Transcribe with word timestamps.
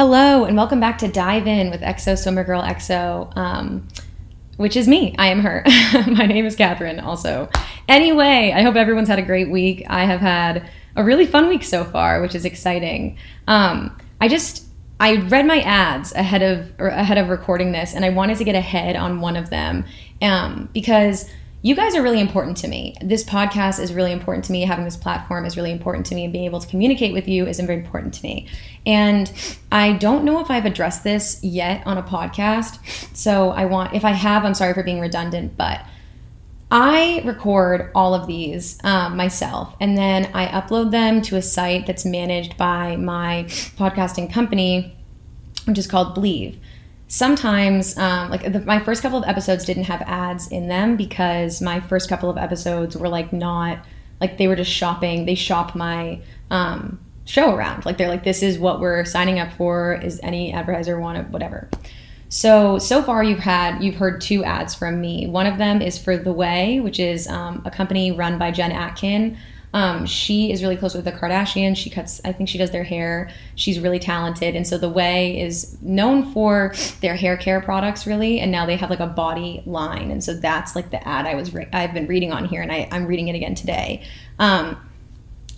Hello, 0.00 0.46
and 0.46 0.56
welcome 0.56 0.80
back 0.80 0.96
to 0.96 1.08
Dive 1.08 1.46
In 1.46 1.70
with 1.70 1.82
XO 1.82 2.16
Swimmer 2.16 2.42
Girl 2.42 2.62
XO, 2.62 3.36
um, 3.36 3.86
which 4.56 4.74
is 4.74 4.88
me. 4.88 5.14
I 5.18 5.26
am 5.26 5.40
her. 5.40 5.62
My 6.06 6.24
name 6.24 6.46
is 6.46 6.56
Catherine, 6.56 6.98
also. 7.00 7.50
Anyway, 7.86 8.50
I 8.56 8.62
hope 8.62 8.76
everyone's 8.76 9.08
had 9.08 9.18
a 9.18 9.22
great 9.22 9.50
week. 9.50 9.84
I 9.90 10.06
have 10.06 10.20
had 10.20 10.70
a 10.96 11.04
really 11.04 11.26
fun 11.26 11.48
week 11.50 11.62
so 11.62 11.84
far, 11.84 12.22
which 12.22 12.34
is 12.34 12.46
exciting. 12.46 13.18
Um, 13.46 13.94
I 14.22 14.28
just 14.28 14.64
I 15.00 15.16
read 15.16 15.44
my 15.44 15.60
ads 15.60 16.14
ahead 16.14 16.42
of 16.42 16.80
ahead 16.80 17.18
of 17.18 17.28
recording 17.28 17.72
this, 17.72 17.92
and 17.92 18.02
I 18.02 18.08
wanted 18.08 18.38
to 18.38 18.44
get 18.44 18.54
ahead 18.54 18.96
on 18.96 19.20
one 19.20 19.36
of 19.36 19.50
them 19.50 19.84
um, 20.22 20.70
because 20.72 21.28
you 21.62 21.74
guys 21.74 21.94
are 21.94 22.02
really 22.02 22.20
important 22.20 22.56
to 22.58 22.68
me. 22.68 22.96
This 23.02 23.22
podcast 23.22 23.80
is 23.80 23.92
really 23.92 24.12
important 24.12 24.46
to 24.46 24.52
me. 24.52 24.62
Having 24.62 24.86
this 24.86 24.96
platform 24.96 25.44
is 25.44 25.56
really 25.56 25.70
important 25.70 26.06
to 26.06 26.14
me, 26.14 26.24
and 26.24 26.32
being 26.32 26.46
able 26.46 26.60
to 26.60 26.66
communicate 26.66 27.12
with 27.12 27.28
you 27.28 27.46
is 27.46 27.60
very 27.60 27.78
important 27.78 28.14
to 28.14 28.22
me. 28.22 28.48
And 28.86 29.30
I 29.70 29.92
don't 29.92 30.24
know 30.24 30.40
if 30.40 30.50
I've 30.50 30.64
addressed 30.64 31.04
this 31.04 31.38
yet 31.42 31.86
on 31.86 31.98
a 31.98 32.02
podcast. 32.02 32.78
So 33.14 33.50
I 33.50 33.66
want, 33.66 33.94
if 33.94 34.06
I 34.06 34.12
have, 34.12 34.44
I'm 34.44 34.54
sorry 34.54 34.72
for 34.72 34.82
being 34.82 35.00
redundant, 35.00 35.58
but 35.58 35.84
I 36.70 37.20
record 37.26 37.90
all 37.94 38.14
of 38.14 38.26
these 38.26 38.78
um, 38.84 39.16
myself, 39.16 39.74
and 39.80 39.98
then 39.98 40.30
I 40.32 40.46
upload 40.46 40.92
them 40.92 41.20
to 41.22 41.36
a 41.36 41.42
site 41.42 41.86
that's 41.86 42.06
managed 42.06 42.56
by 42.56 42.96
my 42.96 43.44
podcasting 43.76 44.32
company, 44.32 44.96
which 45.66 45.78
is 45.78 45.86
called 45.86 46.14
Believe 46.14 46.58
sometimes 47.10 47.98
um, 47.98 48.30
like 48.30 48.52
the, 48.52 48.60
my 48.60 48.78
first 48.78 49.02
couple 49.02 49.18
of 49.18 49.28
episodes 49.28 49.64
didn't 49.64 49.82
have 49.82 50.00
ads 50.02 50.46
in 50.46 50.68
them 50.68 50.96
because 50.96 51.60
my 51.60 51.80
first 51.80 52.08
couple 52.08 52.30
of 52.30 52.38
episodes 52.38 52.96
were 52.96 53.08
like 53.08 53.32
not 53.32 53.84
like 54.20 54.38
they 54.38 54.46
were 54.46 54.54
just 54.54 54.70
shopping. 54.70 55.26
They 55.26 55.34
shop 55.34 55.74
my 55.74 56.20
um, 56.52 57.00
show 57.24 57.52
around. 57.52 57.84
Like 57.84 57.98
they're 57.98 58.08
like 58.08 58.22
this 58.22 58.44
is 58.44 58.58
what 58.58 58.80
we're 58.80 59.04
signing 59.04 59.40
up 59.40 59.52
for. 59.54 59.94
Is 59.94 60.20
any 60.22 60.52
advertiser 60.52 61.00
want 61.00 61.18
it? 61.18 61.28
Whatever. 61.30 61.68
So 62.28 62.78
so 62.78 63.02
far 63.02 63.24
you've 63.24 63.40
had 63.40 63.82
you've 63.82 63.96
heard 63.96 64.20
two 64.20 64.44
ads 64.44 64.76
from 64.76 65.00
me. 65.00 65.26
One 65.26 65.46
of 65.46 65.58
them 65.58 65.82
is 65.82 65.98
for 65.98 66.16
the 66.16 66.32
Ouai 66.32 66.80
which 66.80 67.00
is 67.00 67.26
um, 67.26 67.62
a 67.64 67.72
company 67.72 68.12
run 68.12 68.38
by 68.38 68.52
jen 68.52 68.70
atkin 68.70 69.36
um, 69.72 70.04
she 70.04 70.50
is 70.50 70.62
really 70.62 70.76
close 70.76 70.94
with 70.94 71.04
the 71.04 71.12
Kardashians. 71.12 71.76
She 71.76 71.90
cuts, 71.90 72.20
I 72.24 72.32
think 72.32 72.48
she 72.48 72.58
does 72.58 72.70
their 72.70 72.82
hair. 72.82 73.30
She's 73.54 73.78
really 73.78 73.98
talented. 73.98 74.56
And 74.56 74.66
so 74.66 74.78
The 74.78 74.90
Ouai 74.90 75.40
is 75.40 75.80
known 75.80 76.32
for 76.32 76.74
their 77.00 77.14
hair 77.14 77.36
care 77.36 77.60
products, 77.60 78.06
really. 78.06 78.40
And 78.40 78.50
now 78.50 78.66
they 78.66 78.76
have 78.76 78.90
like 78.90 79.00
a 79.00 79.06
body 79.06 79.62
line. 79.66 80.10
And 80.10 80.24
so 80.24 80.34
that's 80.34 80.74
like 80.74 80.90
the 80.90 81.06
ad 81.06 81.26
I 81.26 81.34
was, 81.34 81.54
re- 81.54 81.68
I've 81.72 81.94
been 81.94 82.06
reading 82.06 82.32
on 82.32 82.46
here 82.46 82.62
and 82.62 82.72
I, 82.72 82.88
I'm 82.90 83.06
reading 83.06 83.28
it 83.28 83.36
again 83.36 83.54
today. 83.54 84.02
Um, 84.38 84.76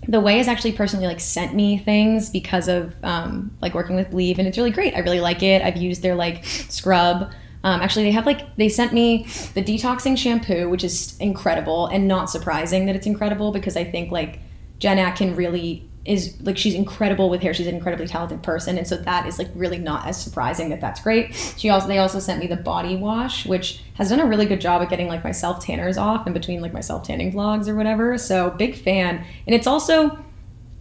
the 0.09 0.21
Ouai 0.21 0.39
has 0.39 0.49
actually 0.49 0.73
personally 0.73 1.07
like 1.07 1.21
sent 1.21 1.55
me 1.55 1.79
things 1.79 2.29
because 2.29 2.69
of 2.69 2.95
um, 3.05 3.57
like 3.61 3.73
working 3.73 3.95
with 3.95 4.11
Believe, 4.11 4.41
and 4.41 4.49
it's 4.49 4.59
really 4.59 4.73
great. 4.73 4.95
I 4.97 4.99
really 4.99 5.21
like 5.21 5.45
it. 5.45 5.63
I've 5.63 5.77
used 5.77 6.03
their 6.03 6.17
like 6.17 6.45
scrub 6.45 7.31
um, 7.65 7.81
actually, 7.81 8.05
they 8.05 8.11
have 8.11 8.27
like 8.27 8.57
they 8.57 8.69
sent 8.69 8.93
me 8.93 9.25
the 9.55 9.63
detoxing 9.63 10.19
shampoo, 10.19 10.69
which 10.69 10.83
is 10.83 11.17
incredible 11.19 11.87
and 11.87 12.09
not 12.09 12.29
surprising 12.29 12.87
that 12.87 12.97
it's 12.97 13.07
incredible 13.07 13.53
because 13.53 13.77
I 13.77 13.85
think 13.85 14.11
like 14.11 14.41
Jen 14.79 14.99
Atkin 14.99 15.37
really 15.37 15.89
is 16.05 16.37
like 16.41 16.59
she's 16.59 16.75
incredible 16.75 17.31
with 17.31 17.41
hair. 17.41 17.55
She's 17.55 17.69
an 17.69 17.77
incredibly 17.77 18.09
talented 18.09 18.43
person, 18.43 18.79
and 18.79 18.87
so 18.87 18.97
that 18.97 19.27
is 19.27 19.39
like 19.39 19.49
really 19.55 19.79
not 19.79 20.07
as 20.07 20.21
surprising 20.21 20.71
that 20.71 20.81
that's 20.81 21.01
great. 21.01 21.35
She 21.57 21.71
also 21.71 21.87
they 21.87 21.99
also 21.99 22.19
sent 22.19 22.41
me 22.41 22.49
the 22.49 22.57
body 22.57 22.97
wash, 22.97 23.47
which 23.47 23.81
has 23.95 24.09
done 24.09 24.19
a 24.19 24.27
really 24.27 24.47
good 24.47 24.61
job 24.61 24.83
at 24.83 24.91
getting 24.91 25.07
like 25.07 25.23
my 25.23 25.33
self 25.33 25.65
tanners 25.65 25.97
off 25.97 26.27
in 26.27 26.33
between 26.33 26.61
like 26.61 26.73
my 26.73 26.81
self 26.81 27.05
tanning 27.05 27.33
vlogs 27.33 27.69
or 27.69 27.77
whatever. 27.77 28.19
So 28.19 28.51
big 28.51 28.75
fan, 28.75 29.25
and 29.47 29.55
it's 29.55 29.69
also 29.69 30.19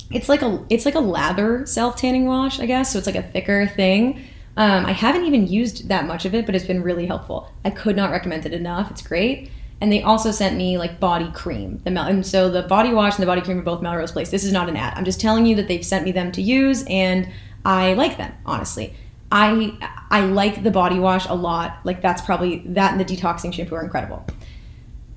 it's 0.09 0.29
like 0.29 0.41
a 0.41 0.65
it's 0.71 0.85
like 0.85 0.95
a 0.95 0.99
lather 0.99 1.63
self 1.67 1.95
tanning 1.95 2.25
wash, 2.25 2.59
I 2.59 2.65
guess. 2.65 2.91
So 2.91 2.97
it's 2.97 3.07
like 3.07 3.15
a 3.15 3.23
thicker 3.23 3.67
thing. 3.67 4.25
Um, 4.57 4.85
I 4.85 4.91
haven't 4.91 5.25
even 5.25 5.47
used 5.47 5.87
that 5.87 6.05
much 6.05 6.25
of 6.25 6.35
it, 6.35 6.45
but 6.45 6.55
it's 6.55 6.65
been 6.65 6.83
really 6.83 7.05
helpful. 7.05 7.49
I 7.63 7.69
could 7.69 7.95
not 7.95 8.11
recommend 8.11 8.45
it 8.45 8.53
enough. 8.53 8.91
It's 8.91 9.01
great. 9.01 9.49
And 9.79 9.91
they 9.91 10.03
also 10.03 10.29
sent 10.31 10.57
me 10.57 10.77
like 10.77 10.99
body 10.99 11.31
cream. 11.31 11.81
The 11.83 11.91
Mel- 11.91 12.05
and 12.05 12.25
so 12.25 12.49
the 12.49 12.63
body 12.63 12.93
wash 12.93 13.15
and 13.15 13.23
the 13.23 13.27
body 13.27 13.41
cream 13.41 13.57
are 13.59 13.63
both 13.63 13.81
Melrose 13.81 14.11
Place. 14.11 14.29
This 14.29 14.43
is 14.43 14.51
not 14.51 14.69
an 14.69 14.75
ad. 14.75 14.93
I'm 14.95 15.05
just 15.05 15.19
telling 15.19 15.45
you 15.45 15.55
that 15.55 15.67
they've 15.67 15.85
sent 15.85 16.05
me 16.05 16.11
them 16.11 16.31
to 16.33 16.41
use, 16.41 16.83
and 16.87 17.27
I 17.65 17.93
like 17.93 18.17
them 18.17 18.33
honestly. 18.45 18.93
I 19.31 19.73
I 20.11 20.21
like 20.21 20.61
the 20.61 20.71
body 20.71 20.99
wash 20.99 21.25
a 21.27 21.33
lot. 21.33 21.79
Like 21.83 22.01
that's 22.01 22.21
probably 22.21 22.63
that 22.67 22.91
and 22.91 22.99
the 22.99 23.05
detoxing 23.05 23.53
shampoo 23.53 23.75
are 23.75 23.83
incredible. 23.83 24.25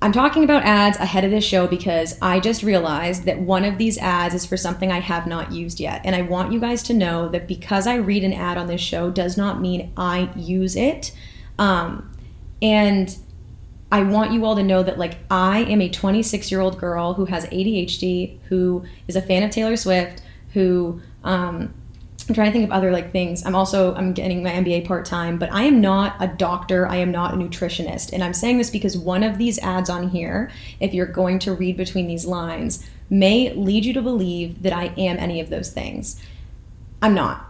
I'm 0.05 0.11
talking 0.11 0.43
about 0.43 0.61
ads 0.61 0.97
ahead 0.97 1.23
of 1.23 1.31
this 1.31 1.43
show 1.43 1.65
because 1.65 2.15
I 2.21 2.39
just 2.39 2.61
realized 2.61 3.23
that 3.23 3.39
one 3.39 3.65
of 3.65 3.79
these 3.79 3.97
ads 3.97 4.35
is 4.35 4.45
for 4.45 4.55
something 4.55 4.91
I 4.91 4.99
have 4.99 5.25
not 5.25 5.51
used 5.51 5.79
yet. 5.79 6.01
And 6.05 6.15
I 6.15 6.21
want 6.21 6.53
you 6.53 6.59
guys 6.59 6.83
to 6.83 6.93
know 6.93 7.27
that 7.29 7.47
because 7.47 7.87
I 7.87 7.95
read 7.95 8.23
an 8.23 8.31
ad 8.31 8.59
on 8.59 8.67
this 8.67 8.81
show 8.81 9.09
does 9.09 9.35
not 9.35 9.59
mean 9.59 9.91
I 9.97 10.29
use 10.35 10.75
it. 10.75 11.11
Um, 11.57 12.15
and 12.61 13.17
I 13.91 14.03
want 14.03 14.31
you 14.31 14.45
all 14.45 14.55
to 14.55 14.61
know 14.61 14.83
that, 14.83 14.99
like, 14.99 15.17
I 15.31 15.63
am 15.63 15.81
a 15.81 15.89
26 15.89 16.51
year 16.51 16.61
old 16.61 16.77
girl 16.77 17.15
who 17.15 17.25
has 17.25 17.47
ADHD, 17.47 18.37
who 18.49 18.85
is 19.07 19.15
a 19.15 19.23
fan 19.23 19.41
of 19.41 19.49
Taylor 19.49 19.75
Swift, 19.75 20.21
who 20.53 21.01
um, 21.23 21.73
I'm 22.27 22.33
trying 22.33 22.47
to 22.47 22.51
think 22.51 22.65
of 22.65 22.71
other 22.71 22.91
like 22.91 23.11
things. 23.11 23.45
I'm 23.45 23.55
also 23.55 23.93
I'm 23.95 24.13
getting 24.13 24.41
my 24.41 24.51
MBA 24.51 24.87
part 24.87 25.05
time, 25.05 25.37
but 25.37 25.51
I 25.51 25.63
am 25.63 25.79
not 25.79 26.15
a 26.19 26.27
doctor. 26.27 26.87
I 26.87 26.97
am 26.97 27.11
not 27.11 27.33
a 27.33 27.37
nutritionist, 27.37 28.13
and 28.13 28.23
I'm 28.23 28.33
saying 28.33 28.57
this 28.57 28.69
because 28.69 28.97
one 28.97 29.23
of 29.23 29.37
these 29.37 29.59
ads 29.59 29.89
on 29.89 30.09
here, 30.09 30.49
if 30.79 30.93
you're 30.93 31.05
going 31.05 31.39
to 31.39 31.53
read 31.53 31.77
between 31.77 32.07
these 32.07 32.25
lines, 32.25 32.87
may 33.09 33.53
lead 33.53 33.85
you 33.85 33.93
to 33.93 34.01
believe 34.01 34.63
that 34.63 34.73
I 34.73 34.85
am 34.97 35.17
any 35.17 35.39
of 35.39 35.49
those 35.49 35.71
things. 35.71 36.21
I'm 37.01 37.13
not. 37.13 37.45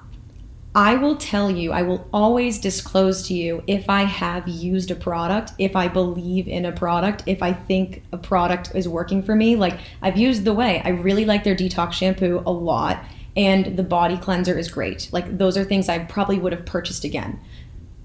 I 0.76 0.96
will 0.96 1.16
tell 1.16 1.50
you, 1.50 1.72
I 1.72 1.84
will 1.84 2.06
always 2.12 2.60
disclose 2.60 3.26
to 3.30 3.34
you 3.34 3.64
if 3.66 3.90
I 3.90 4.04
have 4.04 4.46
used 4.46 4.92
a 4.92 4.96
product, 4.96 5.54
if 5.58 5.74
I 5.74 5.88
believe 5.88 6.50
in 6.50 6.66
a 6.66 6.74
product, 6.74 7.24
if 7.28 7.42
I 7.42 7.54
think 7.54 8.04
a 8.12 8.18
product 8.18 8.76
is 8.76 8.86
working 8.86 9.24
for 9.24 9.36
me. 9.36 9.56
Like 9.56 9.80
I've 10.02 10.18
used 10.18 10.44
the 10.44 10.54
Ouai. 10.54 10.86
I 10.86 10.90
really 10.90 11.24
like 11.24 11.46
their 11.46 11.56
detox 11.56 11.94
shampoo 11.94 12.44
a 12.46 12.52
lot 12.52 13.06
and 13.36 13.78
the 13.78 13.84
body 13.84 14.18
cleanser 14.18 14.58
is 14.58 14.70
great. 14.70 15.10
Like 15.12 15.38
those 15.38 15.58
are 15.58 15.64
things 15.64 15.90
I 15.90 16.00
probably 16.00 16.40
would 16.40 16.54
have 16.54 16.66
purchased 16.66 17.04
again. 17.04 17.40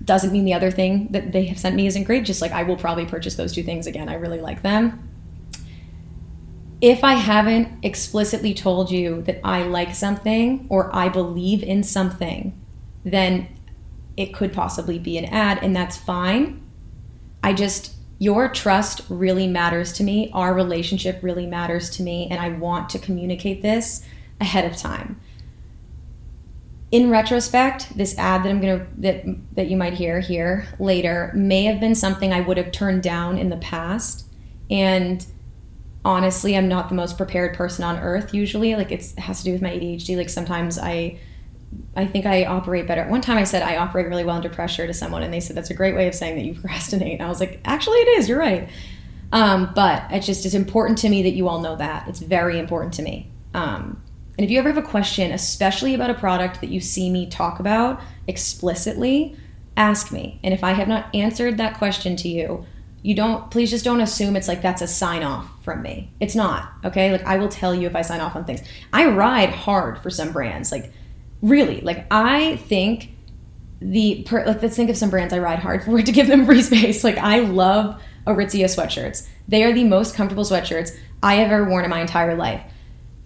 Doesn't 0.04 0.32
mean 0.32 0.44
the 0.44 0.54
other 0.54 0.70
thing 0.70 1.08
that 1.12 1.32
they 1.32 1.44
have 1.46 1.58
sent 1.58 1.76
me 1.76 1.86
isn't 1.86 2.04
great. 2.04 2.24
Just 2.24 2.40
like 2.40 2.52
I 2.52 2.62
will 2.62 2.76
probably 2.76 3.06
purchase 3.06 3.34
those 3.34 3.52
two 3.52 3.62
things 3.62 3.86
again. 3.86 4.08
I 4.08 4.14
really 4.14 4.40
like 4.40 4.62
them. 4.62 5.06
If 6.80 7.04
I 7.04 7.14
haven't 7.14 7.84
explicitly 7.84 8.54
told 8.54 8.90
you 8.90 9.20
that 9.22 9.40
I 9.44 9.64
like 9.64 9.94
something 9.94 10.66
or 10.70 10.94
I 10.96 11.10
believe 11.10 11.62
in 11.62 11.82
something, 11.82 12.58
then 13.04 13.48
it 14.16 14.34
could 14.34 14.52
possibly 14.52 14.98
be 14.98 15.18
an 15.18 15.26
ad, 15.26 15.62
and 15.62 15.76
that's 15.76 15.96
fine. 15.96 16.62
I 17.42 17.52
just, 17.52 17.94
your 18.18 18.48
trust 18.48 19.02
really 19.08 19.46
matters 19.46 19.92
to 19.94 20.02
me. 20.02 20.30
Our 20.32 20.54
relationship 20.54 21.22
really 21.22 21.46
matters 21.46 21.90
to 21.90 22.02
me, 22.02 22.28
and 22.30 22.40
I 22.40 22.48
want 22.48 22.88
to 22.90 22.98
communicate 22.98 23.60
this 23.60 24.04
ahead 24.40 24.64
of 24.64 24.76
time. 24.76 25.20
In 26.90 27.08
retrospect, 27.08 27.96
this 27.96 28.18
ad 28.18 28.42
that 28.42 28.50
I'm 28.50 28.60
gonna 28.60 28.86
that 28.98 29.24
that 29.54 29.68
you 29.68 29.76
might 29.76 29.94
hear 29.94 30.18
here 30.20 30.66
later 30.80 31.30
may 31.34 31.64
have 31.64 31.78
been 31.78 31.94
something 31.94 32.32
I 32.32 32.40
would 32.40 32.56
have 32.56 32.72
turned 32.72 33.02
down 33.02 33.38
in 33.38 33.48
the 33.48 33.56
past, 33.58 34.26
and 34.68 35.24
honestly, 36.04 36.56
I'm 36.56 36.68
not 36.68 36.88
the 36.88 36.94
most 36.94 37.16
prepared 37.16 37.54
person 37.56 37.84
on 37.84 37.98
earth 37.98 38.34
usually. 38.34 38.74
Like 38.74 38.90
it 38.90 39.12
has 39.18 39.38
to 39.38 39.44
do 39.44 39.52
with 39.52 39.62
my 39.62 39.70
ADHD. 39.70 40.16
Like 40.16 40.28
sometimes 40.28 40.78
I 40.78 41.20
I 41.94 42.06
think 42.06 42.26
I 42.26 42.44
operate 42.44 42.86
better. 42.86 43.06
One 43.08 43.20
time 43.20 43.38
I 43.38 43.44
said 43.44 43.62
I 43.62 43.76
operate 43.76 44.08
really 44.08 44.24
well 44.24 44.36
under 44.36 44.48
pressure 44.48 44.86
to 44.86 44.94
someone, 44.94 45.22
and 45.22 45.32
they 45.32 45.40
said 45.40 45.56
that's 45.56 45.70
a 45.70 45.74
great 45.74 45.94
way 45.94 46.08
of 46.08 46.14
saying 46.14 46.36
that 46.36 46.44
you 46.44 46.54
procrastinate. 46.60 47.14
And 47.14 47.22
I 47.22 47.28
was 47.28 47.40
like, 47.40 47.60
actually, 47.64 47.98
it 47.98 48.18
is. 48.18 48.28
You're 48.28 48.38
right. 48.38 48.68
Um, 49.32 49.70
but 49.74 50.04
it's 50.10 50.26
just 50.26 50.44
it's 50.44 50.54
important 50.54 50.98
to 50.98 51.08
me 51.08 51.22
that 51.22 51.30
you 51.30 51.48
all 51.48 51.60
know 51.60 51.76
that. 51.76 52.08
It's 52.08 52.20
very 52.20 52.58
important 52.58 52.94
to 52.94 53.02
me. 53.02 53.30
Um, 53.54 54.02
and 54.40 54.46
if 54.46 54.50
you 54.50 54.58
ever 54.58 54.72
have 54.72 54.82
a 54.82 54.88
question, 54.88 55.32
especially 55.32 55.92
about 55.92 56.08
a 56.08 56.14
product 56.14 56.62
that 56.62 56.70
you 56.70 56.80
see 56.80 57.10
me 57.10 57.26
talk 57.26 57.60
about 57.60 58.00
explicitly, 58.26 59.36
ask 59.76 60.10
me. 60.10 60.40
And 60.42 60.54
if 60.54 60.64
I 60.64 60.72
have 60.72 60.88
not 60.88 61.14
answered 61.14 61.58
that 61.58 61.76
question 61.76 62.16
to 62.16 62.26
you, 62.26 62.64
you 63.02 63.14
don't 63.14 63.50
please 63.50 63.68
just 63.68 63.84
don't 63.84 64.00
assume 64.00 64.36
it's 64.36 64.48
like 64.48 64.62
that's 64.62 64.80
a 64.80 64.86
sign 64.86 65.22
off 65.24 65.46
from 65.62 65.82
me. 65.82 66.10
It's 66.20 66.34
not, 66.34 66.72
okay? 66.86 67.12
Like 67.12 67.22
I 67.26 67.36
will 67.36 67.50
tell 67.50 67.74
you 67.74 67.86
if 67.86 67.94
I 67.94 68.00
sign 68.00 68.22
off 68.22 68.34
on 68.34 68.46
things. 68.46 68.62
I 68.94 69.08
ride 69.10 69.50
hard 69.50 69.98
for 69.98 70.08
some 70.08 70.32
brands. 70.32 70.72
Like 70.72 70.90
really, 71.42 71.82
like 71.82 72.06
I 72.10 72.56
think 72.56 73.10
the 73.82 74.22
per, 74.22 74.46
like 74.46 74.62
let's 74.62 74.74
think 74.74 74.88
of 74.88 74.96
some 74.96 75.10
brands 75.10 75.34
I 75.34 75.38
ride 75.40 75.58
hard 75.58 75.84
for 75.84 76.00
to 76.02 76.12
give 76.12 76.28
them 76.28 76.46
free 76.46 76.62
space. 76.62 77.04
Like 77.04 77.18
I 77.18 77.40
love 77.40 78.00
Aritzia 78.26 78.74
sweatshirts. 78.74 79.28
They 79.48 79.64
are 79.64 79.74
the 79.74 79.84
most 79.84 80.14
comfortable 80.14 80.44
sweatshirts 80.44 80.96
I 81.22 81.34
have 81.34 81.52
ever 81.52 81.68
worn 81.68 81.84
in 81.84 81.90
my 81.90 82.00
entire 82.00 82.34
life. 82.34 82.62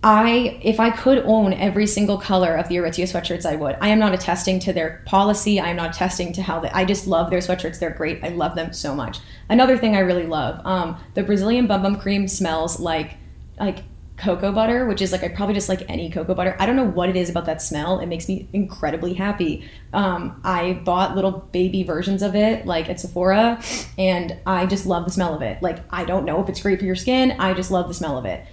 I, 0.07 0.61
if 0.61 0.81
I 0.81 0.91
could 0.91 1.21
own 1.25 1.55
every 1.55 1.87
single 1.87 2.19
color 2.19 2.57
of 2.57 2.69
the 2.69 2.77
Aritzia 2.77 3.05
sweatshirts, 3.05 3.47
I 3.47 3.57
would. 3.57 3.79
I 3.81 3.89
am 3.89 3.99
not 3.99 4.13
attesting 4.13 4.61
to 4.61 4.73
their 4.75 5.03
policy. 5.07 5.59
I 5.59 5.71
am 5.71 5.77
not 5.77 5.95
attesting 5.95 6.31
to 6.35 6.43
how 6.43 6.61
they. 6.61 6.69
I 6.69 6.85
just 6.85 7.07
love 7.07 7.31
their 7.31 7.39
sweatshirts. 7.39 7.79
They're 7.79 7.89
great. 7.89 8.23
I 8.23 8.29
love 8.29 8.55
them 8.55 8.75
so 8.75 8.95
much. 8.95 9.21
Another 9.49 9.79
thing 9.79 9.97
I 9.97 10.01
really 10.01 10.27
love, 10.27 10.61
um, 10.67 10.99
the 11.15 11.23
Brazilian 11.23 11.67
Bum 11.67 11.83
Bum 11.83 11.97
Cream 11.99 12.29
smells 12.29 12.79
like, 12.79 13.17
like 13.59 13.79
cocoa 14.19 14.53
butter, 14.53 14.85
which 14.85 15.01
is 15.01 15.11
like 15.11 15.25
I 15.25 15.29
probably 15.29 15.55
just 15.55 15.71
like 15.71 15.89
any 15.89 16.11
cocoa 16.11 16.35
butter. 16.35 16.55
I 16.61 16.67
don't 16.67 16.77
know 16.77 16.85
what 16.85 17.09
it 17.09 17.17
is 17.17 17.31
about 17.31 17.47
that 17.47 17.63
smell. 17.63 17.99
It 18.01 18.07
makes 18.07 18.29
me 18.29 18.47
incredibly 18.53 19.15
happy. 19.15 19.67
Um, 19.95 20.39
I 20.45 20.75
bought 20.85 21.17
little 21.17 21.49
baby 21.53 21.83
versions 21.83 22.23
of 22.23 22.35
it, 22.35 22.67
like 22.67 22.91
at 22.91 23.01
Sephora, 23.01 23.59
and 23.97 24.37
I 24.47 24.67
just 24.67 24.85
love 24.85 25.07
the 25.07 25.13
smell 25.13 25.35
of 25.35 25.41
it. 25.41 25.63
Like 25.63 25.79
I 25.91 26.05
don't 26.05 26.27
know 26.27 26.43
if 26.43 26.51
it's 26.51 26.61
great 26.61 26.79
for 26.79 26.85
your 26.85 26.95
skin. 26.95 27.37
I 27.39 27.55
just 27.55 27.71
love 27.71 27.89
the 27.89 27.95
smell 27.95 28.19
of 28.19 28.27
it. 28.27 28.45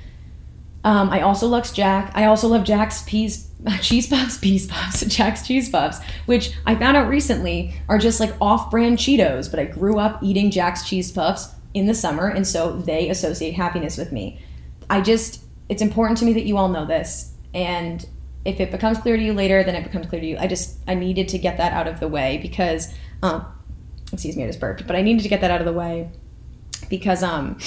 Um, 0.84 1.10
I 1.10 1.22
also 1.22 1.48
love 1.48 1.72
Jack. 1.74 2.12
I 2.16 2.26
also 2.26 2.48
love 2.48 2.64
Jack's 2.64 3.04
peas, 3.04 3.52
cheese 3.82 4.08
puffs, 4.08 4.38
peas 4.38 4.68
puffs, 4.68 5.06
Jack's 5.16 5.46
cheese 5.46 5.70
puffs, 5.70 6.00
which 6.26 6.56
I 6.66 6.76
found 6.76 6.98
out 6.98 7.08
recently 7.08 7.76
are 7.88 7.98
just 7.98 8.20
like 8.20 8.34
off-brand 8.42 8.98
Cheetos. 8.98 9.50
But 9.50 9.60
I 9.60 9.66
grew 9.66 10.00
up 10.00 10.22
eating 10.24 10.50
Jack's 10.52 10.88
cheese 10.88 11.12
puffs 11.12 11.54
in 11.74 11.86
the 11.86 11.94
summer, 11.94 12.28
and 12.28 12.46
so 12.46 12.78
they 12.78 13.10
associate 13.10 13.54
happiness 13.54 13.98
with 13.98 14.12
me. 14.12 14.42
I 14.90 15.02
just, 15.02 15.44
it's 15.70 15.82
important 15.82 16.18
to 16.20 16.26
me 16.26 16.34
that 16.34 16.44
you 16.44 16.58
all 16.58 16.68
know 16.68 16.86
this, 16.86 17.34
and 17.54 18.06
if 18.44 18.60
it 18.60 18.72
becomes 18.72 18.98
clear 18.98 19.16
to 19.16 19.24
you 19.24 19.34
later, 19.34 19.64
then 19.64 19.76
it 19.76 19.84
becomes 19.84 20.08
clear 20.08 20.20
to 20.20 20.28
you. 20.28 20.38
I 20.38 20.48
just, 20.48 20.80
I 20.88 20.96
needed 20.96 21.30
to 21.30 21.38
get 21.38 21.58
that 21.58 21.74
out 21.74 21.88
of 21.88 22.00
the 22.00 22.08
way 22.08 22.40
because, 22.42 22.94
um, 23.22 23.46
excuse 24.12 24.36
me, 24.36 24.44
I 24.44 24.48
just 24.48 24.60
burped, 24.60 24.88
but 24.88 24.96
I 24.96 25.02
needed 25.02 25.22
to 25.24 25.30
get 25.30 25.42
that 25.42 25.52
out 25.52 25.62
of 25.62 25.66
the 25.66 25.74
way 25.74 26.10
because, 26.90 27.22
um, 27.22 27.60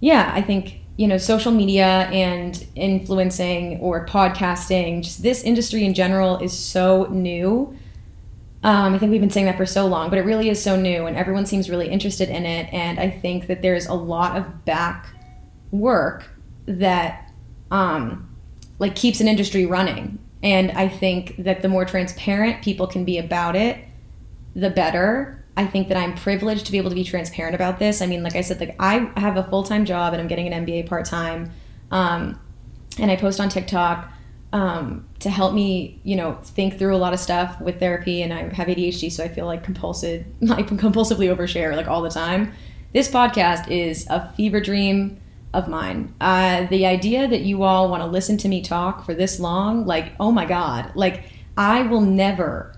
yeah, 0.00 0.30
I 0.34 0.40
think 0.40 0.80
you 0.96 1.08
know 1.08 1.18
social 1.18 1.52
media 1.52 2.08
and 2.12 2.66
influencing 2.76 3.78
or 3.80 4.06
podcasting 4.06 5.02
just 5.02 5.22
this 5.22 5.42
industry 5.42 5.84
in 5.84 5.94
general 5.94 6.38
is 6.38 6.56
so 6.56 7.04
new. 7.10 7.76
Um, 8.62 8.94
i 8.94 8.98
think 8.98 9.12
we've 9.12 9.20
been 9.20 9.30
saying 9.30 9.46
that 9.46 9.58
for 9.58 9.66
so 9.66 9.86
long 9.86 10.08
but 10.08 10.18
it 10.18 10.22
really 10.22 10.48
is 10.48 10.62
so 10.62 10.74
new 10.74 11.04
and 11.04 11.16
everyone 11.16 11.44
seems 11.44 11.68
really 11.68 11.88
interested 11.88 12.28
in 12.28 12.46
it. 12.46 12.72
And 12.72 12.98
i 12.98 13.10
think 13.10 13.46
that 13.48 13.62
there's 13.62 13.86
a 13.86 13.94
lot 13.94 14.36
of 14.36 14.64
back 14.64 15.08
work 15.70 16.30
that 16.66 17.30
um, 17.70 18.28
like 18.78 18.94
keeps 18.94 19.20
an 19.20 19.28
industry 19.28 19.66
running. 19.66 20.18
And 20.42 20.70
i 20.72 20.88
think 20.88 21.36
that 21.38 21.62
the 21.62 21.68
more 21.68 21.84
transparent 21.84 22.62
people 22.62 22.86
can 22.86 23.04
be 23.04 23.18
about 23.18 23.56
it 23.56 23.78
the 24.54 24.70
better 24.70 25.43
I 25.56 25.66
think 25.66 25.88
that 25.88 25.96
I'm 25.96 26.14
privileged 26.14 26.66
to 26.66 26.72
be 26.72 26.78
able 26.78 26.90
to 26.90 26.96
be 26.96 27.04
transparent 27.04 27.54
about 27.54 27.78
this. 27.78 28.02
I 28.02 28.06
mean, 28.06 28.22
like 28.22 28.34
I 28.34 28.40
said, 28.40 28.58
like 28.60 28.74
I 28.80 29.10
have 29.16 29.36
a 29.36 29.44
full 29.44 29.62
time 29.62 29.84
job 29.84 30.12
and 30.12 30.20
I'm 30.20 30.28
getting 30.28 30.52
an 30.52 30.66
MBA 30.66 30.88
part 30.88 31.04
time, 31.06 31.50
um, 31.90 32.40
and 32.98 33.10
I 33.10 33.16
post 33.16 33.40
on 33.40 33.48
TikTok 33.48 34.10
um, 34.52 35.06
to 35.18 35.30
help 35.30 35.52
me, 35.52 36.00
you 36.04 36.16
know, 36.16 36.34
think 36.42 36.78
through 36.78 36.94
a 36.94 36.98
lot 36.98 37.12
of 37.12 37.18
stuff 37.18 37.60
with 37.60 37.80
therapy. 37.80 38.22
And 38.22 38.32
I 38.32 38.54
have 38.54 38.68
ADHD, 38.68 39.10
so 39.10 39.24
I 39.24 39.28
feel 39.28 39.46
like 39.46 39.64
compulsive, 39.64 40.24
like 40.40 40.68
compulsively 40.68 41.34
overshare 41.34 41.76
like 41.76 41.88
all 41.88 42.02
the 42.02 42.10
time. 42.10 42.52
This 42.92 43.10
podcast 43.10 43.68
is 43.68 44.06
a 44.08 44.32
fever 44.36 44.60
dream 44.60 45.20
of 45.52 45.68
mine. 45.68 46.14
Uh, 46.20 46.66
the 46.66 46.86
idea 46.86 47.26
that 47.26 47.40
you 47.40 47.64
all 47.64 47.88
want 47.88 48.02
to 48.02 48.06
listen 48.06 48.36
to 48.38 48.48
me 48.48 48.62
talk 48.62 49.04
for 49.04 49.14
this 49.14 49.40
long, 49.40 49.86
like, 49.86 50.12
oh 50.20 50.30
my 50.30 50.44
god, 50.44 50.92
like 50.94 51.24
I 51.56 51.82
will 51.82 52.00
never 52.00 52.76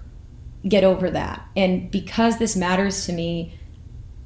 get 0.69 0.85
over 0.85 1.11
that. 1.11 1.47
And 1.57 1.91
because 1.91 2.39
this 2.39 2.57
matters 2.57 3.07
to 3.07 3.13
me, 3.13 3.59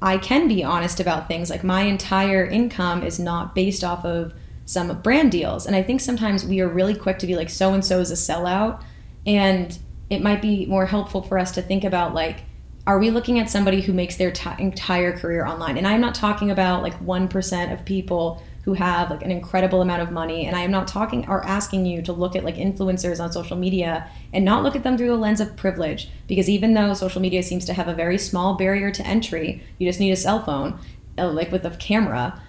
I 0.01 0.17
can 0.17 0.47
be 0.47 0.63
honest 0.63 0.99
about 0.99 1.27
things. 1.27 1.49
Like 1.49 1.63
my 1.63 1.81
entire 1.81 2.45
income 2.45 3.03
is 3.03 3.19
not 3.19 3.53
based 3.53 3.83
off 3.83 4.03
of 4.03 4.33
some 4.65 5.01
brand 5.01 5.31
deals. 5.31 5.65
And 5.65 5.75
I 5.75 5.83
think 5.83 6.01
sometimes 6.01 6.45
we 6.45 6.61
are 6.61 6.67
really 6.67 6.95
quick 6.95 7.19
to 7.19 7.27
be 7.27 7.35
like, 7.35 7.49
so 7.49 7.73
and 7.73 7.85
so 7.85 7.99
is 7.99 8.11
a 8.11 8.15
sellout. 8.15 8.83
And 9.25 9.77
it 10.09 10.21
might 10.21 10.41
be 10.41 10.65
more 10.65 10.85
helpful 10.85 11.21
for 11.21 11.37
us 11.37 11.51
to 11.51 11.61
think 11.61 11.83
about 11.83 12.13
like, 12.13 12.43
are 12.87 12.97
we 12.97 13.11
looking 13.11 13.37
at 13.37 13.49
somebody 13.49 13.81
who 13.81 13.93
makes 13.93 14.15
their 14.15 14.31
t- 14.31 14.49
entire 14.57 15.15
career 15.15 15.45
online? 15.45 15.77
And 15.77 15.87
I'm 15.87 16.01
not 16.01 16.15
talking 16.15 16.49
about 16.49 16.81
like 16.81 16.99
1% 16.99 17.73
of 17.73 17.85
people 17.85 18.41
who 18.63 18.73
have 18.73 19.09
like 19.09 19.23
an 19.23 19.31
incredible 19.31 19.81
amount 19.81 20.01
of 20.01 20.11
money 20.11 20.45
and 20.45 20.55
i 20.55 20.61
am 20.61 20.71
not 20.71 20.87
talking 20.87 21.27
or 21.27 21.45
asking 21.45 21.85
you 21.85 22.01
to 22.01 22.13
look 22.13 22.35
at 22.35 22.43
like 22.43 22.55
influencers 22.55 23.19
on 23.19 23.31
social 23.31 23.57
media 23.57 24.07
and 24.33 24.45
not 24.45 24.63
look 24.63 24.75
at 24.75 24.83
them 24.83 24.97
through 24.97 25.07
the 25.07 25.15
lens 25.15 25.39
of 25.39 25.55
privilege 25.57 26.09
because 26.27 26.49
even 26.49 26.73
though 26.73 26.93
social 26.93 27.21
media 27.21 27.41
seems 27.41 27.65
to 27.65 27.73
have 27.73 27.87
a 27.87 27.93
very 27.93 28.17
small 28.17 28.55
barrier 28.55 28.91
to 28.91 29.05
entry 29.05 29.63
you 29.77 29.87
just 29.87 29.99
need 29.99 30.11
a 30.11 30.15
cell 30.15 30.43
phone 30.43 30.79
uh, 31.17 31.29
like 31.29 31.51
with 31.51 31.65
a 31.65 31.71
camera 31.77 32.41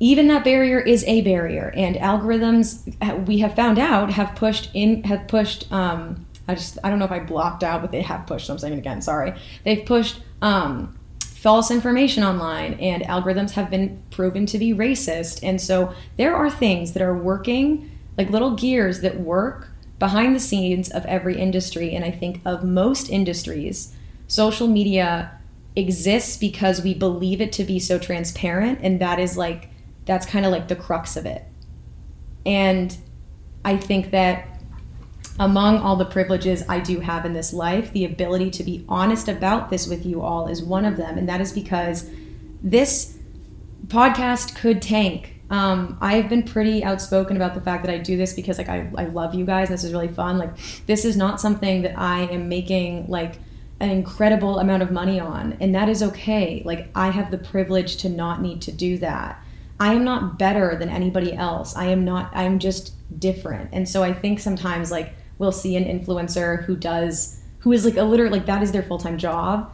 even 0.00 0.26
that 0.26 0.42
barrier 0.42 0.80
is 0.80 1.04
a 1.04 1.20
barrier 1.22 1.72
and 1.76 1.96
algorithms 1.96 2.94
uh, 3.00 3.16
we 3.16 3.38
have 3.38 3.54
found 3.54 3.78
out 3.78 4.10
have 4.10 4.34
pushed 4.34 4.70
in 4.74 5.02
have 5.04 5.26
pushed 5.28 5.70
um, 5.72 6.26
i 6.48 6.54
just 6.54 6.78
i 6.84 6.90
don't 6.90 6.98
know 6.98 7.04
if 7.04 7.12
i 7.12 7.20
blocked 7.20 7.62
out 7.62 7.80
but 7.80 7.90
they 7.92 8.02
have 8.02 8.26
pushed 8.26 8.48
i'm 8.48 8.58
saying 8.58 8.74
it 8.74 8.78
again 8.78 9.00
sorry. 9.00 9.34
They've 9.64 9.84
pushed 9.84 10.20
um, 10.42 10.98
false 11.42 11.72
information 11.72 12.22
online 12.22 12.74
and 12.74 13.02
algorithms 13.02 13.50
have 13.50 13.68
been 13.68 14.00
proven 14.12 14.46
to 14.46 14.58
be 14.58 14.72
racist. 14.72 15.40
And 15.42 15.60
so 15.60 15.92
there 16.16 16.36
are 16.36 16.48
things 16.48 16.92
that 16.92 17.02
are 17.02 17.18
working, 17.18 17.90
like 18.16 18.30
little 18.30 18.54
gears 18.54 19.00
that 19.00 19.18
work 19.18 19.68
behind 19.98 20.36
the 20.36 20.40
scenes 20.40 20.88
of 20.88 21.04
every 21.06 21.36
industry. 21.36 21.96
And 21.96 22.04
I 22.04 22.12
think 22.12 22.40
of 22.44 22.62
most 22.62 23.10
industries, 23.10 23.92
social 24.28 24.68
media 24.68 25.36
exists 25.74 26.36
because 26.36 26.80
we 26.80 26.94
believe 26.94 27.40
it 27.40 27.50
to 27.54 27.64
be 27.64 27.80
so 27.80 27.98
transparent. 27.98 28.78
And 28.80 29.00
that 29.00 29.18
is 29.18 29.36
like, 29.36 29.68
that's 30.04 30.26
kind 30.26 30.46
of 30.46 30.52
like 30.52 30.68
the 30.68 30.76
crux 30.76 31.16
of 31.16 31.26
it. 31.26 31.44
And 32.46 32.96
I 33.64 33.76
think 33.76 34.12
that 34.12 34.51
among 35.38 35.78
all 35.78 35.96
the 35.96 36.04
privileges 36.04 36.62
I 36.68 36.80
do 36.80 37.00
have 37.00 37.24
in 37.24 37.32
this 37.32 37.52
life, 37.52 37.92
the 37.92 38.04
ability 38.04 38.50
to 38.52 38.64
be 38.64 38.84
honest 38.88 39.28
about 39.28 39.70
this 39.70 39.86
with 39.86 40.04
you 40.04 40.20
all 40.22 40.48
is 40.48 40.62
one 40.62 40.84
of 40.84 40.96
them. 40.96 41.16
And 41.18 41.28
that 41.28 41.40
is 41.40 41.52
because 41.52 42.08
this 42.62 43.16
podcast 43.86 44.54
could 44.56 44.82
tank. 44.82 45.36
Um, 45.50 45.98
I've 46.00 46.28
been 46.28 46.42
pretty 46.42 46.82
outspoken 46.82 47.36
about 47.36 47.54
the 47.54 47.60
fact 47.60 47.84
that 47.84 47.92
I 47.92 47.98
do 47.98 48.16
this 48.16 48.32
because 48.32 48.58
like 48.58 48.68
I, 48.68 48.90
I 48.96 49.04
love 49.06 49.34
you 49.34 49.44
guys. 49.44 49.68
This 49.68 49.84
is 49.84 49.92
really 49.92 50.08
fun. 50.08 50.38
Like 50.38 50.56
this 50.86 51.04
is 51.04 51.16
not 51.16 51.40
something 51.40 51.82
that 51.82 51.98
I 51.98 52.20
am 52.22 52.48
making 52.48 53.08
like 53.08 53.38
an 53.80 53.90
incredible 53.90 54.60
amount 54.60 54.82
of 54.82 54.92
money 54.92 55.18
on. 55.18 55.56
And 55.60 55.74
that 55.74 55.88
is 55.88 56.02
okay. 56.02 56.62
Like 56.64 56.88
I 56.94 57.10
have 57.10 57.30
the 57.30 57.38
privilege 57.38 57.96
to 57.98 58.08
not 58.08 58.40
need 58.40 58.62
to 58.62 58.72
do 58.72 58.96
that. 58.98 59.42
I 59.80 59.94
am 59.94 60.04
not 60.04 60.38
better 60.38 60.76
than 60.78 60.88
anybody 60.88 61.34
else. 61.34 61.74
I 61.74 61.86
am 61.86 62.04
not, 62.04 62.30
I'm 62.34 62.58
just 62.58 62.92
different. 63.18 63.70
And 63.72 63.88
so 63.88 64.02
I 64.02 64.12
think 64.12 64.38
sometimes 64.38 64.92
like 64.92 65.14
we'll 65.38 65.52
see 65.52 65.76
an 65.76 65.84
influencer 65.84 66.64
who 66.64 66.76
does 66.76 67.40
who 67.60 67.72
is 67.72 67.84
like 67.84 67.96
a 67.96 68.02
literal 68.02 68.30
like 68.30 68.46
that 68.46 68.62
is 68.62 68.72
their 68.72 68.82
full-time 68.82 69.18
job. 69.18 69.70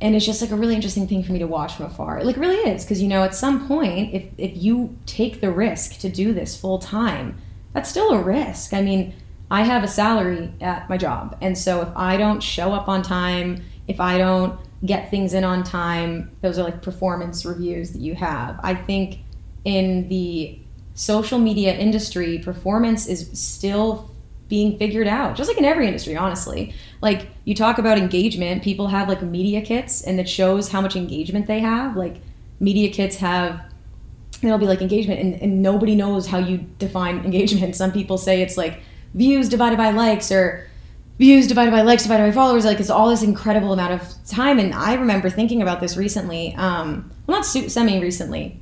And 0.00 0.16
it's 0.16 0.26
just 0.26 0.40
like 0.40 0.50
a 0.50 0.56
really 0.56 0.74
interesting 0.74 1.06
thing 1.06 1.22
for 1.22 1.32
me 1.32 1.38
to 1.38 1.46
watch 1.46 1.74
from 1.74 1.86
afar. 1.86 2.18
It 2.18 2.26
like 2.26 2.36
really 2.36 2.70
is 2.70 2.84
because 2.84 3.00
you 3.00 3.08
know 3.08 3.22
at 3.22 3.34
some 3.34 3.68
point 3.68 4.14
if 4.14 4.28
if 4.38 4.56
you 4.56 4.96
take 5.06 5.40
the 5.40 5.50
risk 5.50 5.98
to 6.00 6.08
do 6.08 6.32
this 6.32 6.56
full 6.56 6.78
time 6.78 7.38
that's 7.72 7.88
still 7.88 8.10
a 8.10 8.22
risk. 8.22 8.72
I 8.72 8.82
mean 8.82 9.14
i 9.50 9.62
have 9.62 9.84
a 9.84 9.88
salary 9.88 10.50
at 10.62 10.88
my 10.88 10.96
job 10.96 11.36
and 11.42 11.58
so 11.58 11.82
if 11.82 11.88
i 11.94 12.16
don't 12.16 12.42
show 12.42 12.72
up 12.72 12.88
on 12.88 13.02
time 13.02 13.62
if 13.86 14.00
i 14.00 14.16
don't 14.16 14.58
get 14.84 15.10
things 15.10 15.34
in 15.34 15.44
on 15.44 15.62
time 15.62 16.30
those 16.40 16.58
are 16.58 16.64
like 16.64 16.82
performance 16.82 17.44
reviews 17.44 17.92
that 17.92 18.00
you 18.00 18.14
have. 18.14 18.58
I 18.62 18.74
think 18.74 19.20
in 19.64 20.08
the 20.08 20.58
social 20.94 21.38
media 21.38 21.74
industry 21.74 22.38
performance 22.38 23.06
is 23.06 23.30
still 23.32 24.10
being 24.52 24.76
figured 24.76 25.08
out, 25.08 25.34
just 25.34 25.48
like 25.48 25.56
in 25.56 25.64
every 25.64 25.86
industry, 25.86 26.14
honestly. 26.14 26.74
Like 27.00 27.26
you 27.46 27.54
talk 27.54 27.78
about 27.78 27.96
engagement, 27.96 28.62
people 28.62 28.86
have 28.86 29.08
like 29.08 29.22
media 29.22 29.62
kits 29.62 30.02
and 30.02 30.20
it 30.20 30.28
shows 30.28 30.70
how 30.70 30.82
much 30.82 30.94
engagement 30.94 31.46
they 31.46 31.60
have. 31.60 31.96
Like 31.96 32.16
media 32.60 32.90
kits 32.90 33.16
have 33.16 33.62
it'll 34.42 34.58
be 34.58 34.66
like 34.66 34.82
engagement 34.82 35.20
and, 35.20 35.40
and 35.40 35.62
nobody 35.62 35.94
knows 35.94 36.26
how 36.26 36.36
you 36.36 36.58
define 36.78 37.24
engagement. 37.24 37.74
Some 37.82 37.92
people 37.92 38.18
say 38.18 38.42
it's 38.42 38.58
like 38.58 38.82
views 39.14 39.48
divided 39.48 39.78
by 39.78 39.90
likes 39.90 40.30
or 40.30 40.68
views 41.16 41.46
divided 41.46 41.70
by 41.70 41.80
likes 41.80 42.02
divided 42.02 42.24
by 42.24 42.32
followers. 42.32 42.66
Like 42.66 42.78
it's 42.78 42.90
all 42.90 43.08
this 43.08 43.22
incredible 43.22 43.72
amount 43.72 43.94
of 43.94 44.06
time. 44.26 44.58
And 44.58 44.74
i 44.74 44.92
remember 44.92 45.30
thinking 45.30 45.62
about 45.62 45.80
this 45.80 45.96
recently 45.96 46.54
um, 46.56 47.10
well 47.26 47.38
not 47.38 47.46
semi 47.46 48.02
recently 48.02 48.60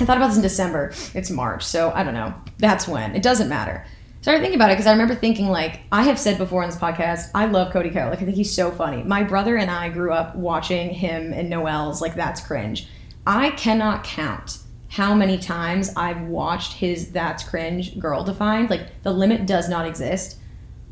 i 0.00 0.04
thought 0.04 0.16
about 0.16 0.30
this 0.30 0.36
in 0.36 0.42
december. 0.42 0.92
It's 1.14 1.30
march 1.30 1.62
so 1.62 1.92
i 1.94 2.02
don't 2.02 2.14
know. 2.14 2.34
That's 2.58 2.88
when. 2.88 3.14
It 3.14 3.22
doesn't 3.22 3.48
matter 3.48 3.86
started 4.22 4.40
thinking 4.40 4.54
about 4.54 4.70
it 4.70 4.74
because 4.74 4.86
I 4.86 4.92
remember 4.92 5.16
thinking 5.16 5.48
like 5.48 5.80
I 5.90 6.04
have 6.04 6.18
said 6.18 6.38
before 6.38 6.62
on 6.62 6.70
this 6.70 6.78
podcast, 6.78 7.30
I 7.34 7.46
love 7.46 7.72
Cody 7.72 7.90
Ko. 7.90 8.08
Like 8.08 8.22
I 8.22 8.24
think 8.24 8.36
he's 8.36 8.54
so 8.54 8.70
funny. 8.70 9.02
My 9.02 9.24
brother 9.24 9.56
and 9.56 9.70
I 9.70 9.88
grew 9.88 10.12
up 10.12 10.36
watching 10.36 10.90
him 10.90 11.32
and 11.32 11.50
Noel's 11.50 12.00
like 12.00 12.14
that's 12.14 12.40
cringe. 12.40 12.88
I 13.26 13.50
cannot 13.50 14.04
count 14.04 14.58
how 14.88 15.12
many 15.14 15.38
times 15.38 15.92
I've 15.96 16.22
watched 16.22 16.74
his 16.74 17.10
that's 17.10 17.42
cringe 17.42 17.98
girl 17.98 18.22
defined. 18.22 18.70
Like 18.70 19.02
the 19.02 19.12
limit 19.12 19.44
does 19.44 19.68
not 19.68 19.86
exist. 19.86 20.38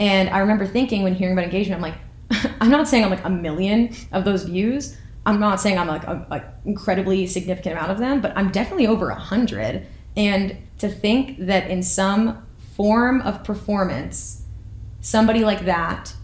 And 0.00 0.28
I 0.30 0.38
remember 0.38 0.66
thinking 0.66 1.04
when 1.04 1.14
hearing 1.14 1.34
about 1.34 1.44
engagement, 1.44 1.76
I'm 1.76 1.90
like, 1.90 2.54
I'm 2.60 2.70
not 2.70 2.88
saying 2.88 3.04
I'm 3.04 3.10
like 3.10 3.24
a 3.24 3.30
million 3.30 3.94
of 4.10 4.24
those 4.24 4.42
views. 4.42 4.96
I'm 5.24 5.38
not 5.38 5.60
saying 5.60 5.78
I'm 5.78 5.86
like 5.86 6.04
a, 6.04 6.26
a 6.30 6.68
incredibly 6.68 7.26
significant 7.28 7.76
amount 7.76 7.92
of 7.92 7.98
them, 7.98 8.20
but 8.20 8.36
I'm 8.36 8.50
definitely 8.50 8.88
over 8.88 9.10
a 9.10 9.14
hundred. 9.14 9.86
And 10.16 10.56
to 10.78 10.88
think 10.88 11.38
that 11.38 11.70
in 11.70 11.82
some 11.82 12.44
form 12.80 13.20
of 13.22 13.44
performance, 13.44 14.42
somebody 15.00 15.44
like 15.44 15.64
that 15.64 16.14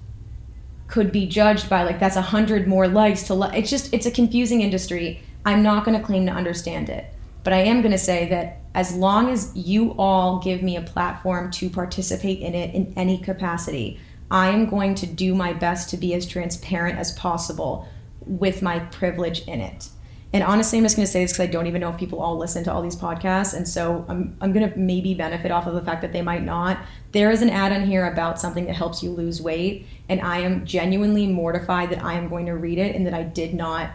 could 0.86 1.10
be 1.10 1.26
judged 1.26 1.68
by 1.68 1.82
like 1.82 1.98
that's 1.98 2.16
a 2.16 2.22
hundred 2.22 2.68
more 2.68 2.86
likes 2.86 3.24
to 3.24 3.50
it's 3.54 3.68
just 3.68 3.92
it's 3.92 4.06
a 4.06 4.10
confusing 4.10 4.60
industry 4.60 5.20
i'm 5.44 5.60
not 5.64 5.84
going 5.84 5.98
to 5.98 6.04
claim 6.04 6.24
to 6.24 6.30
understand 6.30 6.88
it 6.88 7.12
but 7.42 7.52
i 7.52 7.56
am 7.56 7.80
going 7.82 7.90
to 7.90 7.98
say 7.98 8.28
that 8.28 8.60
as 8.76 8.94
long 8.94 9.30
as 9.30 9.56
you 9.56 9.94
all 9.98 10.38
give 10.38 10.62
me 10.62 10.76
a 10.76 10.82
platform 10.82 11.50
to 11.50 11.70
participate 11.70 12.40
in 12.40 12.54
it 12.54 12.74
in 12.74 12.92
any 12.94 13.16
capacity, 13.16 13.98
I 14.30 14.50
am 14.50 14.68
going 14.68 14.94
to 14.96 15.06
do 15.06 15.34
my 15.34 15.54
best 15.54 15.88
to 15.90 15.96
be 15.96 16.12
as 16.12 16.26
transparent 16.26 16.98
as 16.98 17.12
possible 17.12 17.88
with 18.20 18.60
my 18.60 18.80
privilege 18.80 19.48
in 19.48 19.62
it. 19.62 19.88
And 20.32 20.42
honestly, 20.42 20.78
I'm 20.78 20.84
just 20.84 20.96
going 20.96 21.06
to 21.06 21.10
say 21.10 21.22
this 21.22 21.32
because 21.32 21.48
I 21.48 21.50
don't 21.50 21.66
even 21.66 21.80
know 21.80 21.90
if 21.90 21.96
people 21.96 22.20
all 22.20 22.36
listen 22.36 22.64
to 22.64 22.72
all 22.72 22.82
these 22.82 22.96
podcasts. 22.96 23.54
And 23.54 23.66
so 23.66 24.04
I'm, 24.08 24.36
I'm 24.40 24.52
going 24.52 24.70
to 24.70 24.78
maybe 24.78 25.14
benefit 25.14 25.50
off 25.50 25.66
of 25.66 25.74
the 25.74 25.82
fact 25.82 26.02
that 26.02 26.12
they 26.12 26.20
might 26.20 26.42
not. 26.42 26.78
There 27.12 27.30
is 27.30 27.42
an 27.42 27.50
ad 27.50 27.72
on 27.72 27.86
here 27.86 28.06
about 28.06 28.40
something 28.40 28.66
that 28.66 28.74
helps 28.74 29.02
you 29.02 29.10
lose 29.10 29.40
weight. 29.40 29.86
And 30.08 30.20
I 30.20 30.38
am 30.38 30.66
genuinely 30.66 31.26
mortified 31.26 31.90
that 31.90 32.02
I 32.02 32.14
am 32.14 32.28
going 32.28 32.46
to 32.46 32.56
read 32.56 32.78
it 32.78 32.96
and 32.96 33.06
that 33.06 33.14
I 33.14 33.22
did 33.22 33.54
not 33.54 33.90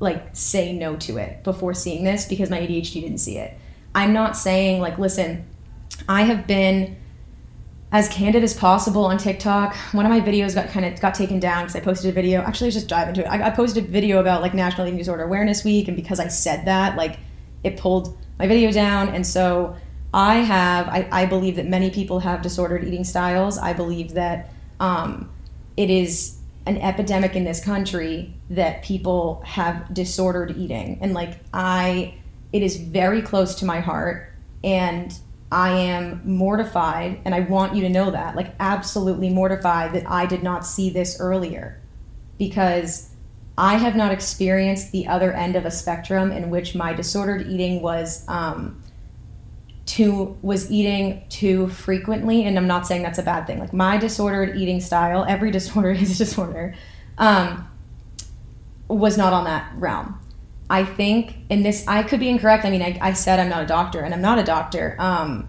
like 0.00 0.30
say 0.32 0.72
no 0.72 0.96
to 0.96 1.18
it 1.18 1.44
before 1.44 1.74
seeing 1.74 2.04
this 2.04 2.24
because 2.24 2.50
my 2.50 2.58
ADHD 2.58 3.02
didn't 3.02 3.18
see 3.18 3.38
it. 3.38 3.56
I'm 3.94 4.12
not 4.12 4.36
saying 4.36 4.80
like, 4.80 4.98
listen, 4.98 5.46
I 6.08 6.22
have 6.22 6.46
been 6.46 6.96
as 7.92 8.08
candid 8.08 8.44
as 8.44 8.54
possible 8.54 9.04
on 9.04 9.18
TikTok. 9.18 9.74
One 9.92 10.06
of 10.06 10.10
my 10.10 10.20
videos 10.20 10.54
got 10.54 10.68
kind 10.68 10.86
of 10.86 11.00
got 11.00 11.14
taken 11.14 11.40
down 11.40 11.64
because 11.64 11.76
I 11.76 11.80
posted 11.80 12.10
a 12.10 12.12
video. 12.12 12.40
Actually, 12.40 12.68
let's 12.68 12.76
just 12.76 12.88
dive 12.88 13.08
into 13.08 13.22
it. 13.22 13.26
I, 13.26 13.48
I, 13.48 13.50
posted 13.50 13.84
a 13.84 13.86
video 13.88 14.20
about 14.20 14.42
like 14.42 14.54
National 14.54 14.86
Eating 14.86 14.98
Disorder 14.98 15.24
Awareness 15.24 15.64
Week, 15.64 15.88
and 15.88 15.96
because 15.96 16.20
I 16.20 16.28
said 16.28 16.66
that, 16.66 16.96
like 16.96 17.18
it 17.64 17.76
pulled 17.76 18.16
my 18.38 18.46
video 18.46 18.70
down. 18.70 19.08
And 19.08 19.26
so 19.26 19.76
I 20.14 20.36
have, 20.36 20.88
I, 20.88 21.08
I 21.10 21.26
believe 21.26 21.56
that 21.56 21.66
many 21.66 21.90
people 21.90 22.20
have 22.20 22.42
disordered 22.42 22.84
eating 22.84 23.04
styles. 23.04 23.58
I 23.58 23.72
believe 23.72 24.14
that 24.14 24.52
um, 24.78 25.28
it 25.76 25.90
is 25.90 26.38
an 26.66 26.76
epidemic 26.76 27.34
in 27.34 27.42
this 27.42 27.62
country 27.62 28.32
that 28.50 28.82
people 28.82 29.42
have 29.44 29.92
disordered 29.92 30.56
eating, 30.56 30.98
and 31.00 31.12
like 31.12 31.38
I, 31.52 32.14
it 32.52 32.62
is 32.62 32.76
very 32.76 33.20
close 33.22 33.56
to 33.56 33.64
my 33.64 33.80
heart, 33.80 34.32
and 34.62 35.12
I 35.52 35.70
am 35.70 36.20
mortified, 36.24 37.20
and 37.24 37.34
I 37.34 37.40
want 37.40 37.74
you 37.74 37.82
to 37.82 37.88
know 37.88 38.10
that, 38.10 38.36
like, 38.36 38.54
absolutely 38.60 39.30
mortified 39.30 39.92
that 39.94 40.08
I 40.08 40.26
did 40.26 40.42
not 40.42 40.64
see 40.64 40.90
this 40.90 41.18
earlier 41.18 41.80
because 42.38 43.10
I 43.58 43.74
have 43.74 43.96
not 43.96 44.12
experienced 44.12 44.92
the 44.92 45.08
other 45.08 45.32
end 45.32 45.56
of 45.56 45.66
a 45.66 45.70
spectrum 45.70 46.30
in 46.30 46.50
which 46.50 46.74
my 46.74 46.92
disordered 46.92 47.48
eating 47.48 47.82
was 47.82 48.24
um, 48.28 48.80
too 49.86 50.38
was 50.40 50.70
eating 50.70 51.24
too 51.28 51.68
frequently, 51.68 52.44
and 52.44 52.56
I'm 52.56 52.68
not 52.68 52.86
saying 52.86 53.02
that's 53.02 53.18
a 53.18 53.24
bad 53.24 53.46
thing. 53.46 53.58
Like 53.58 53.72
my 53.72 53.98
disordered 53.98 54.56
eating 54.56 54.80
style, 54.80 55.26
every 55.28 55.50
disorder 55.58 55.90
is 55.90 56.14
a 56.14 56.24
disorder, 56.24 56.74
um, 57.18 57.68
was 58.86 59.18
not 59.18 59.32
on 59.32 59.44
that 59.44 59.72
realm. 59.76 60.19
I 60.70 60.84
think, 60.84 61.34
and 61.50 61.64
this, 61.64 61.84
I 61.88 62.04
could 62.04 62.20
be 62.20 62.28
incorrect. 62.28 62.64
I 62.64 62.70
mean, 62.70 62.80
I, 62.80 62.96
I 63.02 63.12
said 63.12 63.40
I'm 63.40 63.48
not 63.48 63.64
a 63.64 63.66
doctor, 63.66 64.00
and 64.00 64.14
I'm 64.14 64.22
not 64.22 64.38
a 64.38 64.44
doctor. 64.44 64.94
Um, 65.00 65.48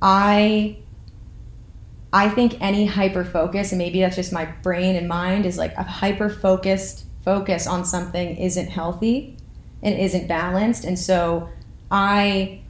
I, 0.00 0.78
I 2.12 2.28
think 2.28 2.62
any 2.62 2.86
hyper 2.86 3.24
focus, 3.24 3.72
and 3.72 3.78
maybe 3.78 4.00
that's 4.00 4.14
just 4.14 4.32
my 4.32 4.44
brain 4.62 4.94
and 4.94 5.08
mind, 5.08 5.44
is 5.44 5.58
like 5.58 5.74
a 5.76 5.82
hyper 5.82 6.30
focused 6.30 7.06
focus 7.24 7.66
on 7.66 7.84
something 7.84 8.36
isn't 8.36 8.68
healthy 8.68 9.36
and 9.82 9.98
isn't 9.98 10.28
balanced. 10.28 10.84
And 10.84 10.96
so 10.96 11.48
I 11.90 12.60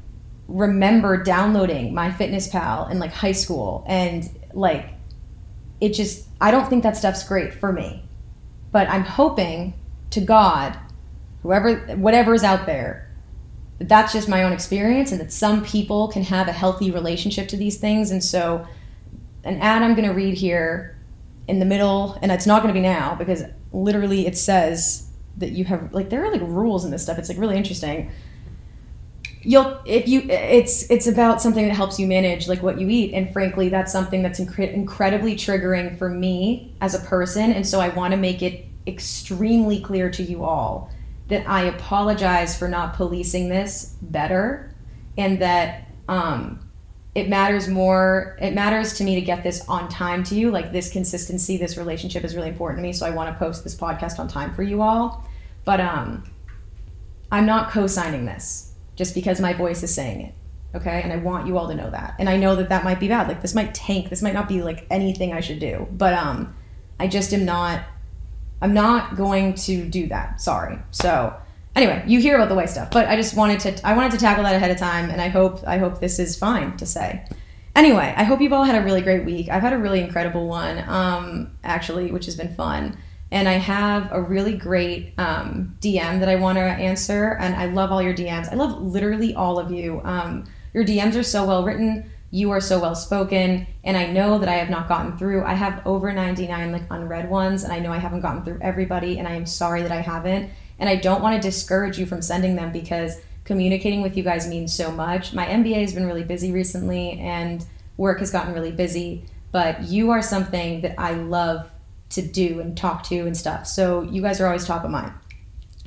remember 0.49 1.23
downloading 1.23 1.93
MyFitnessPal 1.93 2.91
in 2.91 2.99
like 2.99 3.13
high 3.13 3.33
school, 3.33 3.85
and 3.87 4.27
like 4.55 4.89
it 5.83 5.91
just, 5.91 6.29
I 6.41 6.51
don't 6.51 6.71
think 6.71 6.83
that 6.83 6.97
stuff's 6.97 7.29
great 7.29 7.53
for 7.53 7.73
me. 7.73 8.03
But 8.73 8.89
I'm 8.89 9.05
hoping 9.05 9.75
to 10.11 10.23
God 10.23 10.79
whoever 11.45 11.77
whatever 11.95 12.35
is 12.35 12.43
out 12.43 12.67
there. 12.67 13.09
That's 13.79 14.13
just 14.13 14.29
my 14.29 14.43
own 14.43 14.53
experience 14.53 15.13
and 15.13 15.21
that 15.21 15.31
some 15.31 15.65
people 15.65 16.09
can 16.09 16.25
have 16.25 16.49
a 16.49 16.53
healthy 16.53 16.91
relationship 16.91 17.47
to 17.49 17.57
these 17.57 17.77
things. 17.77 18.11
And 18.11 18.25
so 18.25 18.67
an 19.45 19.61
ad 19.61 19.83
i'm 19.83 19.95
going 19.95 20.09
to 20.09 20.15
read 20.15 20.35
here 20.35 20.99
in 21.49 21.59
the 21.59 21.67
middle 21.67 22.19
and 22.23 22.33
it's 22.33 22.47
not 22.47 22.63
going 22.63 22.75
to 22.75 22.81
be 22.81 22.83
now 22.83 23.15
because 23.15 23.43
literally 23.73 24.27
it 24.27 24.39
says 24.39 25.11
that 25.37 25.51
you 25.51 25.67
have 25.67 25.93
like 25.93 26.09
there 26.09 26.25
are 26.25 26.33
like 26.33 26.41
rules 26.41 26.85
in 26.85 26.91
this 26.91 27.03
stuff. 27.03 27.19
It's 27.19 27.29
like 27.29 27.39
really 27.39 27.57
interesting. 27.57 28.11
You'll 29.43 29.79
if 29.85 30.09
you 30.09 30.23
it's 30.31 30.91
it's 30.91 31.07
about 31.07 31.43
something 31.43 31.69
that 31.69 31.75
helps 31.75 32.01
you 32.01 32.07
manage 32.07 32.49
like 32.49 32.63
what 32.63 32.81
you 32.81 32.89
eat. 32.89 33.13
And 33.13 33.31
frankly 33.33 33.69
that's 33.69 33.93
something 33.93 34.23
that's 34.23 34.41
incre- 34.41 34.73
incredibly 34.73 35.35
triggering 35.35 35.99
for 35.99 36.09
me 36.09 36.75
as 36.81 36.95
a 36.95 37.01
person. 37.01 37.53
And 37.53 37.67
so 37.67 37.81
i 37.81 37.89
want 37.89 38.13
to 38.13 38.17
make 38.17 38.41
it 38.41 38.67
extremely 38.87 39.81
clear 39.81 40.11
to 40.11 40.23
you 40.23 40.45
all 40.45 40.91
that 41.29 41.49
I 41.49 41.65
apologize 41.65 42.59
for 42.59 42.69
not 42.69 42.95
policing 42.95 43.49
this 43.49 43.97
better 44.03 44.75
and 45.17 45.41
that 45.41 45.89
um, 46.09 46.65
it 47.15 47.29
matters 47.29 47.69
more 47.69 48.37
it 48.41 48.55
matters 48.55 48.95
to 48.95 49.05
me 49.05 49.15
to 49.15 49.21
get 49.21 49.43
this 49.43 49.67
on 49.69 49.89
time 49.89 50.25
to 50.25 50.35
you. 50.35 50.51
Like 50.51 50.73
this 50.73 50.91
consistency 50.91 51.57
this 51.57 51.77
relationship 51.77 52.25
is 52.25 52.35
really 52.35 52.49
important 52.49 52.79
to 52.79 52.83
me 52.83 52.93
so 52.93 53.07
i 53.07 53.11
want 53.11 53.33
to 53.33 53.39
post 53.39 53.65
this 53.65 53.77
podcast 53.77 54.19
on 54.19 54.29
time 54.29 54.55
for 54.55 54.63
you 54.63 54.83
all. 54.83 55.25
But 55.65 55.81
um 55.81 56.25
i'm 57.33 57.47
not 57.47 57.71
co-signing 57.71 58.27
this 58.27 58.75
just 58.97 59.15
because 59.15 59.41
my 59.41 59.53
voice 59.53 59.83
is 59.83 59.95
saying 59.95 60.21
it 60.21 60.35
okay? 60.75 61.03
And 61.03 61.13
i 61.13 61.17
want 61.17 61.47
you 61.47 61.57
all 61.57 61.69
to 61.69 61.75
know 61.75 61.91
that. 61.91 62.17
And 62.19 62.29
i 62.29 62.37
know 62.37 62.57
that 62.57 62.69
that 62.69 62.85
might 62.85 63.01
be 63.01 63.09
bad. 63.09 63.29
Like 63.29 63.41
this 63.41 63.55
might 63.55 63.75
tank. 63.75 64.11
This 64.11 64.23
might 64.23 64.35
not 64.35 64.49
be 64.49 64.63
like 64.63 64.87
anything 64.91 65.33
i 65.33 65.41
should 65.41 65.61
do. 65.61 65.87
But 65.93 66.15
um 66.15 66.55
i 66.99 67.07
just 67.07 67.33
am 67.33 67.45
not 67.45 67.85
I'm 68.63 68.75
not 68.75 69.17
going 69.17 69.55
to 69.55 69.85
do 69.85 70.07
that. 70.09 70.41
Sorry. 70.41 70.79
So 70.91 71.35
anyway, 71.77 72.03
you 72.07 72.21
hear 72.21 72.37
about 72.37 72.49
the 72.49 72.55
Ouai 72.55 72.69
stuff, 72.69 72.91
but 72.91 73.09
I 73.09 73.17
just 73.17 73.37
wanted 73.37 73.61
to 73.61 73.87
I 73.87 73.95
wanted 73.95 74.13
to 74.13 74.19
tackle 74.19 74.45
that 74.45 74.55
ahead 74.55 74.71
of 74.71 74.79
time, 74.79 75.11
and 75.11 75.21
I 75.21 75.29
hope 75.29 75.67
I 75.67 75.79
hope 75.79 76.01
this 76.01 76.19
is 76.19 76.37
fine 76.37 76.77
to 76.79 76.87
say. 76.87 77.25
Anyway, 77.77 78.15
I 78.17 78.23
hope 78.23 78.41
you've 78.41 78.53
all 78.53 78.65
had 78.65 78.81
a 78.81 78.85
really 78.85 79.01
great 79.01 79.25
week. 79.25 79.49
I've 79.49 79.63
had 79.63 79.73
a 79.73 79.79
really 79.79 80.01
incredible 80.01 80.47
one, 80.47 80.85
um, 80.89 81.51
actually, 81.65 82.13
which 82.13 82.27
has 82.27 82.37
been 82.37 82.55
fun. 82.55 82.97
And 83.33 83.49
I 83.49 83.55
have 83.55 84.13
a 84.13 84.23
really 84.23 84.57
great 84.57 85.13
um, 85.19 85.77
DM 85.81 86.21
that 86.21 86.29
I 86.29 86.37
want 86.37 86.57
to 86.57 86.63
answer, 86.63 87.37
and 87.41 87.57
I 87.57 87.67
love 87.67 87.91
all 87.91 88.01
your 88.01 88.15
DMs. 88.15 88.53
I 88.53 88.55
love 88.55 88.81
literally 88.81 89.35
all 89.35 89.59
of 89.59 89.73
you. 89.73 90.01
Um, 90.05 90.45
your 90.73 90.85
DMs 90.85 91.19
are 91.19 91.25
so 91.25 91.45
well 91.45 91.65
written 91.65 92.09
you 92.35 92.51
are 92.51 92.61
so 92.61 92.81
well 92.81 92.97
spoken 92.97 93.65
and 93.85 93.97
i 93.97 94.07
know 94.07 94.39
that 94.39 94.49
i 94.49 94.55
have 94.55 94.69
not 94.69 94.89
gotten 94.89 95.17
through. 95.17 95.45
I 95.45 95.55
have 95.55 95.87
over 95.87 96.13
99 96.13 96.73
like 96.73 96.83
unread 96.91 97.31
ones 97.31 97.63
and 97.63 97.73
i 97.73 97.79
know 97.79 97.93
i 97.93 97.99
haven't 97.99 98.23
gotten 98.23 98.43
through 98.43 98.59
everybody 98.61 99.19
and 99.19 99.29
i 99.29 99.33
am 99.33 99.47
sorry 99.47 99.83
that 99.83 99.93
i 99.93 100.01
haven't. 100.01 100.51
And 100.81 100.89
i 100.89 100.97
don't 100.97 101.23
want 101.23 101.41
to 101.41 101.49
discourage 101.49 101.97
you 101.97 102.07
from 102.07 102.21
sending 102.21 102.57
them 102.57 102.73
because 102.73 103.21
communicating 103.45 104.03
with 104.03 104.17
you 104.17 104.25
guys 104.25 104.49
means 104.49 104.75
so 104.75 104.91
much. 104.91 105.33
My 105.33 105.47
mba 105.47 105.81
has 105.81 105.95
been 105.95 106.07
really 106.07 106.25
busy 106.25 106.51
recently 106.51 107.13
and 107.21 107.65
work 107.97 108.19
has 108.19 108.33
gotten 108.33 108.53
really 108.53 108.73
busy 108.73 109.25
but 109.53 109.85
you 109.85 110.11
are 110.11 110.21
something 110.21 110.81
that 110.81 110.99
i 110.99 111.13
love 111.13 111.71
to 112.11 112.23
do 112.23 112.61
and 112.61 112.77
talk 112.77 113.05
to 113.05 113.21
and 113.21 113.37
stuff. 113.37 113.67
So 113.67 114.03
you 114.03 114.23
guys 114.23 114.41
are 114.41 114.47
always 114.47 114.67
top 114.67 114.85
of 114.85 114.91
mind. 114.91 115.13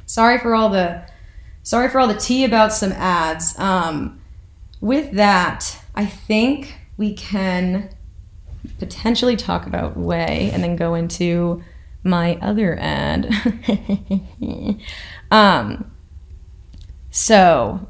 Sorry 0.05 0.37
for 0.37 0.55
all 0.55 0.69
the 0.69 1.03
sorry 1.63 1.89
for 1.89 1.99
all 1.99 2.07
the 2.07 2.17
tea 2.17 2.45
about 2.45 2.71
some 2.71 2.93
ads. 2.93 3.57
Um, 3.59 4.21
with 4.79 5.11
that 5.13 5.81
I 5.97 6.05
think 6.05 6.75
we 6.97 7.15
can 7.15 7.89
potentially 8.77 9.35
talk 9.35 9.65
about 9.65 9.97
Ouai 9.97 10.53
and 10.53 10.63
then 10.63 10.75
go 10.75 10.93
into 10.93 11.63
my 12.03 12.35
other 12.35 12.77
ad. 12.79 13.27
um, 15.31 15.91
so 17.09 17.87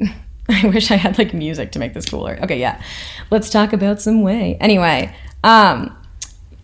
I 0.48 0.68
wish 0.68 0.90
I 0.90 0.96
had 0.96 1.18
like 1.18 1.34
music 1.34 1.70
to 1.72 1.78
make 1.78 1.92
this 1.92 2.06
cooler. 2.06 2.38
Okay, 2.42 2.58
yeah. 2.58 2.82
Let's 3.30 3.50
talk 3.50 3.74
about 3.74 4.00
some 4.00 4.22
Ouai. 4.22 4.56
Anyway, 4.58 5.14
um, 5.44 5.94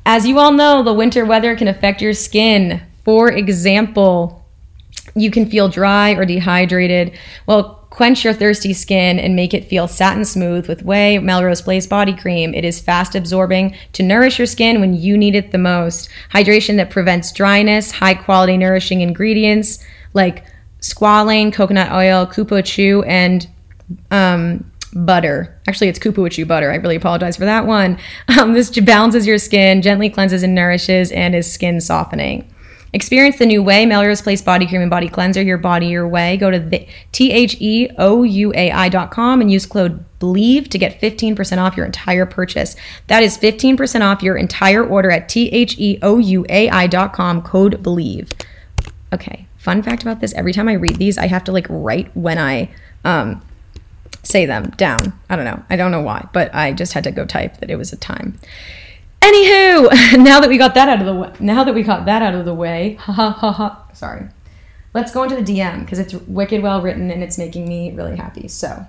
as 0.07 0.27
you 0.27 0.39
all 0.39 0.53
know, 0.53 0.83
the 0.83 0.95
winter 0.95 1.27
weather 1.27 1.55
can 1.57 1.69
affect 1.69 2.01
your 2.01 2.15
skin. 2.15 2.81
For 3.05 3.31
example, 3.31 4.40
you 5.15 5.31
can 5.31 5.49
feel 5.49 5.69
dry 5.69 6.13
or 6.13 6.25
dehydrated. 6.25 7.13
Well, 7.47 7.81
Quench 7.91 8.23
your 8.23 8.33
thirsty 8.33 8.73
skin 8.73 9.19
and 9.19 9.35
make 9.35 9.53
it 9.53 9.65
feel 9.65 9.89
satin 9.89 10.25
smooth 10.25 10.69
with 10.69 10.85
Ouai 10.85 11.21
Melrose 11.21 11.61
Place 11.61 11.89
Body 11.89 12.17
Cream. 12.17 12.55
It 12.55 12.65
is 12.65 12.81
fast 12.81 13.17
absorbing 13.17 13.77
to 13.95 14.05
nourish 14.05 14.39
your 14.39 14.47
skin 14.47 14.81
when 14.81 14.95
you 14.95 15.19
need 15.19 15.35
it 15.35 15.51
the 15.51 15.59
most. 15.59 16.09
Hydration 16.33 16.77
that 16.77 16.91
prevents 16.91 17.33
dryness, 17.33 17.91
high 17.91 18.15
quality 18.15 18.57
nourishing 18.57 19.01
ingredients 19.01 19.85
like 20.15 20.45
squalane, 20.81 21.53
coconut 21.53 21.93
oil, 21.93 22.27
cupuaçu, 22.27 23.05
and 23.09 23.49
um, 24.13 24.71
butter. 24.93 25.59
Actually, 25.67 25.89
it's 25.89 25.99
cupuaçu 25.99 26.47
butter. 26.47 26.71
I 26.71 26.77
really 26.77 26.97
apologize 26.97 27.37
for 27.37 27.45
that 27.45 27.67
one. 27.67 27.99
Um, 28.39 28.53
this 28.53 28.71
balances 28.71 29.27
your 29.27 29.37
skin, 29.37 29.83
gently 29.83 30.09
cleanses 30.09 30.45
and 30.45 30.55
nourishes, 30.55 31.11
and 31.11 31.35
is 31.35 31.53
skin 31.53 31.81
softening. 31.81 32.49
Experience 32.93 33.39
the 33.39 33.47
new 33.47 33.63
Ouai 33.63 33.87
Melrose 33.87 34.21
Place 34.21 34.43
Body 34.43 34.67
Cream 34.67 34.81
and 34.81 34.91
Body 34.91 35.09
Cleanser, 35.09 35.41
your 35.43 35.59
body, 35.59 35.87
your 35.87 36.09
way. 36.09 36.37
Go 36.37 36.51
to 36.51 36.59
the 36.59 36.89
T-H-E-O-U-A-I.com 37.13 37.91
and 39.41 39.51
use 39.51 39.65
code 39.67 40.05
BELIEVE 40.19 40.69
to 40.71 40.79
get 40.79 41.01
15% 41.01 41.59
off 41.59 41.77
your 41.77 41.87
entire 41.87 42.27
purchase. 42.27 42.75
That 43.07 43.23
is 43.23 43.39
15% 43.39 44.01
off 44.03 44.23
your 44.23 44.37
entire 44.37 44.85
order 44.85 45.11
at 45.11 45.29
T-H-E-O-U-A-I.com, 45.29 45.83
code 47.43 47.83
BELIEVE. 47.83 48.33
Okay, 49.13 49.47
fun 49.57 49.83
fact 49.83 50.03
about 50.03 50.21
this, 50.21 50.33
every 50.35 50.53
time 50.53 50.69
I 50.69 50.73
read 50.75 50.97
these, 50.97 51.17
I 51.17 51.27
have 51.27 51.45
to 51.45 51.53
like 51.53 51.67
write 51.69 52.15
when 52.17 52.39
I 52.39 52.71
um 53.05 53.41
say 54.23 54.47
them 54.47 54.71
down. 54.71 55.13
I 55.29 55.37
don't 55.37 55.45
know. 55.45 55.63
I 55.71 55.77
don't 55.77 55.91
know 55.91 56.03
why, 56.03 56.29
but 56.33 56.55
I 56.55 56.73
just 56.73 56.93
had 56.93 57.05
to 57.05 57.11
go 57.11 57.25
type 57.25 57.59
that 57.59 57.71
it 57.71 57.77
was 57.77 57.93
a 57.93 57.97
time. 57.97 58.39
Anywho, 59.21 60.19
now 60.23 60.41
that 60.41 60.49
we 60.49 60.59
got 60.59 60.75
that 60.75 60.89
out 60.89 61.01
of 61.01 61.07
the 61.07 61.15
way, 61.15 61.33
now 61.41 61.65
that 61.65 61.75
we 61.75 61.83
got 61.83 62.07
that 62.07 62.23
out 62.23 62.35
of 62.35 62.45
the 62.45 62.55
way, 62.55 62.95
ha 62.95 63.13
ha 63.13 63.31
ha 63.31 63.53
ha. 63.53 63.85
Sorry. 63.93 64.27
Let's 64.93 65.13
go 65.13 65.23
into 65.23 65.37
the 65.37 65.43
DM 65.43 65.81
because 65.81 65.99
it's 65.99 66.15
wicked 66.15 66.63
well 66.63 66.83
written 66.83 67.11
and 67.11 67.23
it's 67.23 67.39
making 67.39 67.69
me 67.69 67.93
really 67.93 68.17
happy. 68.17 68.49
So, 68.49 68.85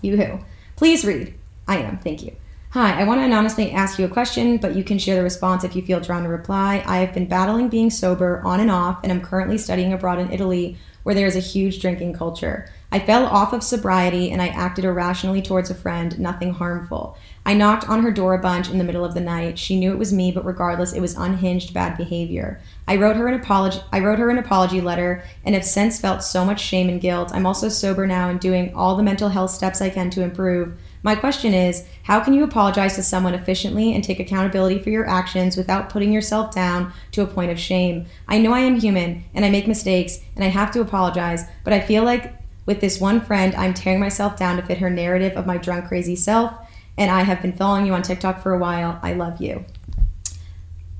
you 0.00 0.16
who, 0.16 0.38
please 0.76 1.04
read. 1.04 1.34
I 1.68 1.78
am. 1.78 1.98
Thank 1.98 2.22
you. 2.22 2.34
Hi, 2.70 3.00
I 3.00 3.04
want 3.04 3.20
to 3.20 3.24
anonymously 3.24 3.72
ask 3.72 3.98
you 3.98 4.04
a 4.04 4.08
question, 4.08 4.58
but 4.58 4.76
you 4.76 4.84
can 4.84 4.98
share 4.98 5.16
the 5.16 5.22
response 5.22 5.64
if 5.64 5.74
you 5.74 5.82
feel 5.82 6.00
drawn 6.00 6.22
to 6.22 6.28
reply. 6.28 6.82
I 6.86 6.98
have 6.98 7.14
been 7.14 7.26
battling 7.26 7.68
being 7.68 7.90
sober 7.90 8.42
on 8.44 8.60
and 8.60 8.70
off, 8.70 9.00
and 9.02 9.10
I'm 9.10 9.22
currently 9.22 9.58
studying 9.58 9.92
abroad 9.92 10.18
in 10.18 10.30
Italy 10.30 10.76
where 11.06 11.14
there 11.14 11.26
is 11.28 11.36
a 11.36 11.40
huge 11.40 11.80
drinking 11.80 12.12
culture. 12.12 12.68
I 12.90 12.98
fell 12.98 13.26
off 13.26 13.52
of 13.52 13.62
sobriety 13.62 14.32
and 14.32 14.42
I 14.42 14.48
acted 14.48 14.84
irrationally 14.84 15.40
towards 15.40 15.70
a 15.70 15.74
friend, 15.74 16.18
nothing 16.18 16.52
harmful. 16.52 17.16
I 17.46 17.54
knocked 17.54 17.88
on 17.88 18.02
her 18.02 18.10
door 18.10 18.34
a 18.34 18.40
bunch 18.40 18.68
in 18.68 18.78
the 18.78 18.82
middle 18.82 19.04
of 19.04 19.14
the 19.14 19.20
night. 19.20 19.56
She 19.56 19.78
knew 19.78 19.92
it 19.92 19.98
was 19.98 20.12
me, 20.12 20.32
but 20.32 20.44
regardless, 20.44 20.92
it 20.92 21.00
was 21.00 21.14
unhinged 21.14 21.72
bad 21.72 21.96
behavior. 21.96 22.60
I 22.88 22.96
wrote 22.96 23.14
her 23.14 23.28
an 23.28 23.40
apology 23.40 23.78
I 23.92 24.00
wrote 24.00 24.18
her 24.18 24.30
an 24.30 24.38
apology 24.38 24.80
letter 24.80 25.22
and 25.44 25.54
have 25.54 25.64
since 25.64 26.00
felt 26.00 26.24
so 26.24 26.44
much 26.44 26.60
shame 26.60 26.88
and 26.88 27.00
guilt. 27.00 27.30
I'm 27.32 27.46
also 27.46 27.68
sober 27.68 28.04
now 28.04 28.28
and 28.30 28.40
doing 28.40 28.74
all 28.74 28.96
the 28.96 29.04
mental 29.04 29.28
health 29.28 29.52
steps 29.52 29.80
I 29.80 29.90
can 29.90 30.10
to 30.10 30.24
improve. 30.24 30.76
My 31.04 31.14
question 31.14 31.54
is, 31.54 31.84
how 32.02 32.18
can 32.18 32.34
you 32.34 32.42
apologize 32.42 32.96
to 32.96 33.02
someone 33.04 33.34
efficiently 33.34 33.94
and 33.94 34.02
take 34.02 34.18
accountability 34.18 34.80
for 34.80 34.90
your 34.90 35.08
actions 35.08 35.56
without 35.56 35.88
putting 35.88 36.12
yourself 36.12 36.52
down 36.52 36.92
to 37.12 37.22
a 37.22 37.28
point 37.28 37.52
of 37.52 37.60
shame? 37.60 38.06
I 38.26 38.38
know 38.38 38.54
I 38.54 38.60
am 38.60 38.80
human 38.80 39.22
and 39.34 39.44
I 39.44 39.50
make 39.50 39.68
mistakes 39.68 40.18
and 40.34 40.44
I 40.44 40.48
have 40.48 40.72
to 40.72 40.80
apologize, 40.80 41.44
but 41.62 41.72
I 41.72 41.78
feel 41.78 42.02
like 42.02 42.34
with 42.66 42.80
this 42.80 43.00
one 43.00 43.20
friend, 43.20 43.54
I'm 43.54 43.72
tearing 43.72 44.00
myself 44.00 44.36
down 44.36 44.56
to 44.56 44.62
fit 44.64 44.78
her 44.78 44.90
narrative 44.90 45.36
of 45.36 45.46
my 45.46 45.58
drunk, 45.58 45.86
crazy 45.86 46.16
self 46.16 46.52
and 46.98 47.10
I 47.10 47.22
have 47.22 47.42
been 47.42 47.52
following 47.52 47.86
you 47.86 47.94
on 47.94 48.02
TikTok 48.02 48.42
for 48.42 48.52
a 48.52 48.58
while. 48.58 48.98
I 49.02 49.12
love 49.12 49.40
you. 49.40 49.64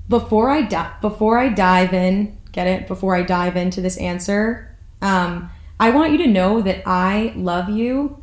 Before 0.08 0.50
I 0.50 0.62
di- 0.62 0.92
before 1.00 1.38
I 1.38 1.48
dive 1.48 1.92
in, 1.92 2.36
get 2.52 2.66
it? 2.66 2.86
Before 2.86 3.16
I 3.16 3.22
dive 3.22 3.56
into 3.56 3.80
this 3.80 3.96
answer, 3.96 4.76
um, 5.02 5.50
I 5.80 5.90
want 5.90 6.12
you 6.12 6.18
to 6.18 6.26
know 6.26 6.62
that 6.62 6.82
I 6.86 7.32
love 7.36 7.68
you 7.68 8.22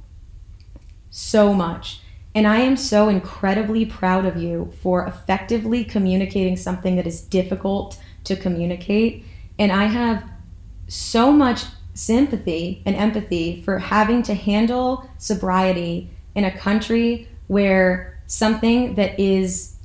so 1.10 1.54
much. 1.54 2.00
And 2.36 2.48
I 2.48 2.58
am 2.58 2.78
so 2.78 3.10
incredibly 3.10 3.86
proud 3.86 4.26
of 4.26 4.38
you 4.38 4.74
for 4.82 5.06
effectively 5.06 5.84
communicating 5.84 6.58
something 6.58 6.96
that 6.96 7.06
is 7.06 7.22
difficult 7.22 8.00
to 8.24 8.36
communicate. 8.36 9.24
And 9.60 9.72
I 9.72 9.86
have 9.86 10.24
so 10.88 11.32
much 11.32 11.66
sympathy 11.94 12.82
and 12.86 12.96
empathy 12.96 13.62
for 13.62 13.78
having 13.78 14.24
to 14.24 14.34
handle 14.34 15.08
sobriety 15.20 16.10
in 16.34 16.44
a 16.44 16.58
country 16.58 17.28
where 17.48 18.20
something 18.28 18.96
that 18.96 19.20
is 19.20 19.76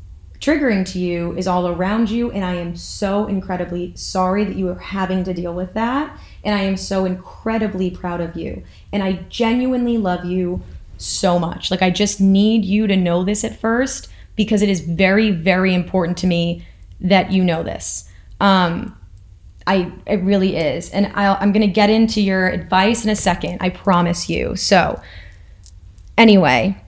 triggering 0.40 0.86
to 0.92 0.98
you 0.98 1.36
is 1.36 1.48
all 1.48 1.68
around 1.68 2.10
you. 2.10 2.30
And 2.30 2.44
I 2.44 2.54
am 2.54 2.76
so 2.76 3.26
incredibly 3.26 3.92
sorry 3.96 4.44
that 4.44 4.56
you 4.56 4.68
are 4.68 4.78
having 4.78 5.24
to 5.24 5.34
deal 5.34 5.52
with 5.52 5.74
that. 5.74 6.16
And 6.44 6.54
I 6.54 6.62
am 6.62 6.76
so 6.76 7.04
incredibly 7.04 7.90
proud 7.90 8.20
of 8.20 8.36
you. 8.36 8.62
And 8.92 9.02
I 9.02 9.24
genuinely 9.28 9.98
love 9.98 10.24
you 10.24 10.62
so 10.96 11.38
much. 11.38 11.70
Like, 11.70 11.82
I 11.82 11.90
just 11.90 12.20
need 12.20 12.64
you 12.64 12.86
to 12.86 12.96
know 12.96 13.24
this 13.24 13.44
at 13.44 13.58
first 13.58 14.08
because 14.36 14.62
it 14.62 14.68
is 14.68 14.80
very, 14.80 15.30
very 15.32 15.74
important 15.74 16.16
to 16.18 16.26
me 16.26 16.66
that 17.00 17.32
you 17.32 17.44
know 17.44 17.62
this. 17.62 18.08
Um, 18.40 18.94
I 19.66 19.92
it 20.06 20.22
really 20.22 20.56
is, 20.56 20.90
and 20.90 21.12
i 21.14 21.34
I'm 21.34 21.52
to 21.52 21.66
get 21.66 21.90
into 21.90 22.22
your 22.22 22.48
advice 22.48 23.04
in 23.04 23.10
a 23.10 23.16
second. 23.16 23.58
I 23.60 23.68
promise 23.68 24.30
you. 24.30 24.56
So, 24.56 25.00
anyway, 26.16 26.82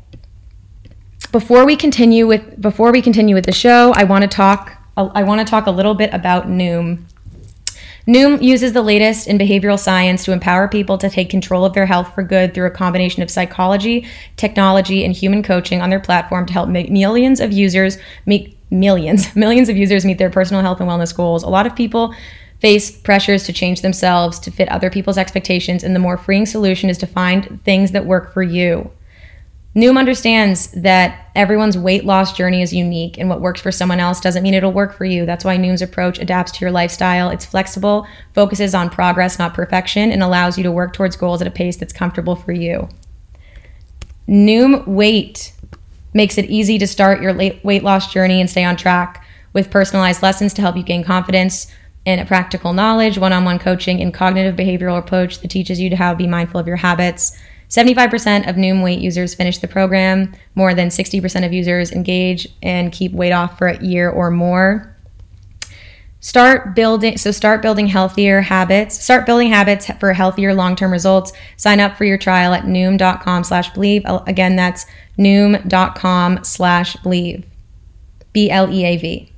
before 1.33 1.65
we 1.65 1.77
continue 1.77 2.27
with 2.27 2.61
before 2.61 2.93
we 2.93 3.03
continue 3.03 3.35
with 3.35 3.47
the 3.47 3.53
show, 3.53 3.93
I 3.95 4.05
want 4.05 4.23
to 4.23 4.29
talk 4.29 4.77
I 4.97 5.23
want 5.23 5.47
to 5.47 5.51
talk 5.51 5.67
a 5.67 5.71
little 5.71 5.95
bit 5.95 6.13
about 6.13 6.47
Noom. 6.47 7.05
Noom 8.07 8.43
uses 8.43 8.73
the 8.73 8.83
latest 8.83 9.29
in 9.29 9.39
behavioral 9.39 9.79
science 9.79 10.25
to 10.25 10.33
empower 10.33 10.69
people 10.69 10.99
to 10.99 11.09
take 11.09 11.31
control 11.31 11.65
of 11.65 11.75
their 11.75 11.87
health 11.87 12.15
for 12.15 12.23
good 12.23 12.55
through 12.55 12.67
a 12.67 12.71
combination 12.71 13.23
of 13.23 13.31
psychology, 13.31 14.07
technology, 14.37 15.05
and 15.05 15.15
human 15.15 15.43
coaching 15.43 15.81
on 15.81 15.91
their 15.91 16.01
platform 16.01 16.47
to 16.47 16.53
help 16.53 16.69
millions 16.69 17.41
of 17.41 17.53
users 17.53 17.99
meet 18.27 18.57
millions, 18.71 19.35
millions 19.37 19.69
of 19.69 19.77
users 19.77 20.05
meet 20.05 20.19
their 20.19 20.31
personal 20.31 20.63
health 20.63 20.81
and 20.81 20.89
wellness 20.89 21.15
goals. 21.15 21.43
A 21.43 21.49
lot 21.49 21.67
of 21.67 21.77
people 21.77 22.15
face 22.61 22.91
pressures 22.91 23.45
to 23.45 23.53
change 23.53 23.81
themselves 23.81 24.39
to 24.41 24.51
fit 24.51 24.69
other 24.71 24.91
people's 24.91 25.19
expectations, 25.19 25.85
and 25.85 25.95
the 25.95 26.01
more 26.01 26.17
freeing 26.17 26.47
solution 26.47 26.91
is 26.91 26.99
to 26.99 27.07
find 27.07 27.63
things 27.65 27.93
that 27.93 28.07
work 28.07 28.33
for 28.35 28.43
you. 28.43 28.91
Noom 29.77 29.97
understands 29.97 30.73
that 30.73 31.31
everyone's 31.37 31.79
weight 31.79 32.05
loss 32.05 32.37
journey 32.37 32.61
is 32.61 32.73
unique, 32.73 33.19
and 33.19 33.29
what 33.29 33.41
works 33.41 33.61
for 33.61 33.71
someone 33.71 34.01
else 34.01 34.21
doesn't 34.21 34.43
mean 34.43 34.55
it'll 34.55 34.73
work 34.73 34.93
for 34.93 35.05
you. 35.05 35.25
That's 35.25 35.45
why 35.45 35.57
Noom's 35.57 35.83
approach 35.83 36.19
adapts 36.19 36.51
to 36.53 36.61
your 36.61 36.73
lifestyle. 36.73 37.31
It's 37.31 37.45
flexible, 37.45 38.05
focuses 38.35 38.75
on 38.75 38.91
progress, 38.91 39.39
not 39.39 39.55
perfection, 39.55 40.11
and 40.11 40.25
allows 40.25 40.59
you 40.59 40.65
to 40.65 40.73
work 40.73 40.93
towards 40.93 41.15
goals 41.15 41.41
at 41.41 41.47
a 41.47 41.53
pace 41.53 41.77
that's 41.77 41.93
comfortable 41.93 42.35
for 42.35 42.51
you. 42.51 42.89
Noom 44.29 44.87
Weight 44.89 45.53
makes 46.15 46.37
it 46.37 46.47
easy 46.47 46.77
to 46.79 46.87
start 46.89 47.23
your 47.23 47.33
weight 47.35 47.85
loss 47.85 48.13
journey 48.13 48.41
and 48.41 48.51
stay 48.51 48.65
on 48.65 48.77
track 48.77 49.25
with 49.53 49.71
personalized 49.71 50.23
lessons 50.23 50.53
to 50.55 50.63
help 50.63 50.77
you 50.77 50.83
gain 50.83 51.05
confidence 51.05 51.69
and 52.07 52.27
practical 52.27 52.73
knowledge, 52.73 53.19
one 53.19 53.33
on 53.33 53.45
one 53.45 53.59
coaching, 53.61 54.01
and 54.01 54.13
cognitive 54.13 54.57
behavioral 54.57 54.99
approach 54.99 55.41
that 55.41 55.51
teaches 55.51 55.79
you 55.79 55.91
to 55.91 55.97
how 55.97 56.11
to 56.11 56.17
be 56.17 56.27
mindful 56.27 56.59
of 56.59 56.67
your 56.67 56.77
habits 56.77 57.39
75% 57.71 58.49
of 58.49 58.57
Noom 58.57 58.83
weight 58.83 58.99
users 58.99 59.33
finish 59.33 59.59
the 59.59 59.69
program. 59.69 60.35
More 60.57 60.75
than 60.75 60.89
60% 60.89 61.47
of 61.47 61.53
users 61.53 61.93
engage 61.93 62.49
and 62.63 62.93
keep 62.93 63.13
weight 63.13 63.33
off 63.33 63.57
for 63.57 63.69
a 63.69 63.83
year 63.83 64.11
or 64.11 64.31
more. 64.31 64.97
Start 66.23 66.75
building 66.75 67.17
so 67.17 67.31
start 67.31 67.63
building 67.63 67.87
healthier 67.87 68.43
habits. 68.43 69.03
Start 69.03 69.25
building 69.25 69.49
habits 69.49 69.87
for 69.99 70.13
healthier 70.13 70.53
long-term 70.53 70.91
results. 70.91 71.33
Sign 71.57 71.81
up 71.81 71.97
for 71.97 72.05
your 72.05 72.19
trial 72.19 72.53
at 72.53 72.65
noom.com 72.65 73.45
slash 73.45 73.71
believe. 73.71 74.03
Again, 74.05 74.57
that's 74.57 74.85
noom.com 75.17 76.45
slash 76.45 76.97
believe. 76.97 77.47
B-L-E-A-V. 78.33 79.33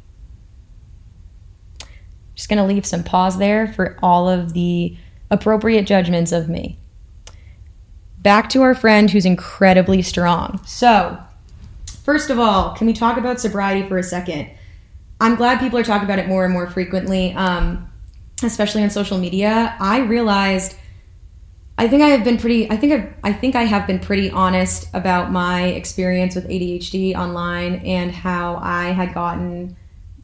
Just 2.34 2.48
gonna 2.48 2.66
leave 2.66 2.86
some 2.86 3.04
pause 3.04 3.38
there 3.38 3.72
for 3.74 3.96
all 4.02 4.28
of 4.28 4.54
the 4.54 4.96
appropriate 5.30 5.84
judgments 5.86 6.32
of 6.32 6.48
me 6.48 6.78
back 8.22 8.48
to 8.50 8.62
our 8.62 8.74
friend 8.74 9.10
who's 9.10 9.26
incredibly 9.26 10.02
strong. 10.02 10.60
So, 10.64 11.18
first 12.04 12.30
of 12.30 12.38
all, 12.38 12.74
can 12.74 12.86
we 12.86 12.92
talk 12.92 13.18
about 13.18 13.40
sobriety 13.40 13.88
for 13.88 13.98
a 13.98 14.02
second? 14.02 14.50
I'm 15.20 15.36
glad 15.36 15.60
people 15.60 15.78
are 15.78 15.84
talking 15.84 16.04
about 16.04 16.18
it 16.18 16.28
more 16.28 16.44
and 16.44 16.52
more 16.52 16.68
frequently, 16.68 17.32
um, 17.34 17.90
especially 18.42 18.82
on 18.82 18.90
social 18.90 19.18
media. 19.18 19.76
I 19.78 20.00
realized. 20.00 20.76
I 21.78 21.88
think 21.88 22.02
I 22.02 22.08
have 22.08 22.22
been 22.22 22.38
pretty. 22.38 22.70
I 22.70 22.76
think 22.76 22.92
I've, 22.92 23.14
I 23.24 23.32
think 23.32 23.56
I 23.56 23.62
have 23.62 23.86
been 23.86 23.98
pretty 23.98 24.30
honest 24.30 24.88
about 24.94 25.32
my 25.32 25.64
experience 25.64 26.34
with 26.34 26.46
ADHD 26.46 27.14
online 27.14 27.76
and 27.76 28.12
how 28.12 28.56
I 28.56 28.88
had 28.88 29.14
gotten 29.14 29.76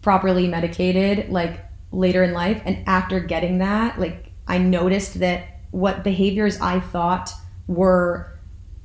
properly 0.03 0.47
medicated 0.47 1.31
like 1.31 1.65
later 1.91 2.23
in 2.23 2.33
life. 2.33 2.61
And 2.65 2.87
after 2.87 3.19
getting 3.19 3.59
that, 3.59 3.99
like 3.99 4.31
I 4.47 4.59
noticed 4.59 5.21
that 5.21 5.61
what 5.71 6.05
behaviors 6.05 6.61
I 6.61 6.81
thought 6.81 7.33
were 7.69 8.39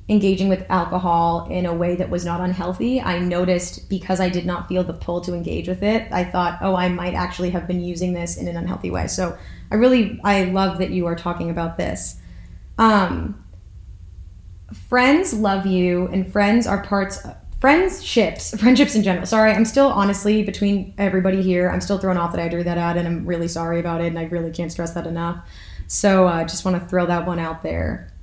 engaging 0.08 0.48
with 0.48 0.66
alcohol 0.68 1.48
in 1.50 1.64
a 1.64 1.72
way 1.72 1.96
that 1.96 2.10
was 2.10 2.24
not 2.24 2.40
unhealthy, 2.40 3.00
I 3.00 3.18
noticed 3.18 3.88
because 3.88 4.20
I 4.20 4.28
did 4.28 4.44
not 4.44 4.68
feel 4.68 4.84
the 4.84 4.92
pull 4.92 5.22
to 5.22 5.34
engage 5.34 5.66
with 5.66 5.82
it, 5.82 6.06
I 6.12 6.24
thought, 6.24 6.58
oh, 6.60 6.76
I 6.76 6.88
might 6.90 7.14
actually 7.14 7.50
have 7.50 7.66
been 7.66 7.80
using 7.80 8.12
this 8.12 8.36
in 8.36 8.46
an 8.46 8.56
unhealthy 8.56 8.90
way. 8.90 9.06
So 9.06 9.36
I 9.70 9.76
really, 9.76 10.20
I 10.22 10.44
love 10.44 10.78
that 10.78 10.90
you 10.90 11.06
are 11.06 11.16
talking 11.16 11.48
about 11.48 11.78
this. 11.78 12.16
Um, 12.76 13.42
friends 14.88 15.32
love 15.32 15.66
you, 15.66 16.06
and 16.08 16.30
friends 16.30 16.66
are 16.66 16.82
parts. 16.82 17.24
Of 17.24 17.36
friendships, 17.60 18.54
friendships 18.60 18.94
in 18.94 19.02
general. 19.02 19.24
Sorry, 19.24 19.52
I'm 19.52 19.64
still 19.64 19.86
honestly 19.86 20.42
between 20.42 20.92
everybody 20.98 21.40
here. 21.40 21.70
I'm 21.70 21.80
still 21.80 21.96
thrown 21.96 22.18
off 22.18 22.32
that 22.32 22.40
I 22.40 22.48
drew 22.48 22.62
that 22.62 22.76
ad, 22.76 22.98
and 22.98 23.08
I'm 23.08 23.24
really 23.24 23.48
sorry 23.48 23.80
about 23.80 24.02
it, 24.02 24.08
and 24.08 24.18
I 24.18 24.24
really 24.24 24.50
can't 24.50 24.70
stress 24.70 24.92
that 24.92 25.06
enough. 25.06 25.48
So 25.86 26.26
I 26.26 26.42
uh, 26.42 26.44
just 26.44 26.66
want 26.66 26.78
to 26.78 26.86
throw 26.86 27.06
that 27.06 27.26
one 27.26 27.38
out 27.38 27.62
there 27.62 28.13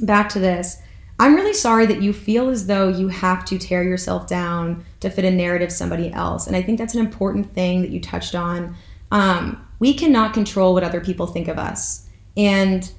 back 0.00 0.28
to 0.30 0.38
this. 0.38 0.78
I'm 1.18 1.34
really 1.34 1.52
sorry 1.52 1.84
that 1.86 2.00
you 2.00 2.14
feel 2.14 2.48
as 2.48 2.66
though 2.66 2.88
you 2.88 3.08
have 3.08 3.44
to 3.46 3.58
tear 3.58 3.82
yourself 3.82 4.26
down 4.26 4.84
to 5.00 5.10
fit 5.10 5.24
a 5.24 5.30
narrative 5.30 5.70
somebody 5.70 6.10
else. 6.12 6.46
And 6.46 6.56
I 6.56 6.62
think 6.62 6.78
that's 6.78 6.94
an 6.94 7.00
important 7.00 7.52
thing 7.52 7.82
that 7.82 7.90
you 7.90 8.00
touched 8.00 8.34
on. 8.34 8.74
Um, 9.10 9.66
we 9.80 9.92
cannot 9.92 10.32
control 10.32 10.72
what 10.72 10.82
other 10.82 11.00
people 11.00 11.26
think 11.26 11.48
of 11.48 11.58
us. 11.58 12.08
And 12.36 12.90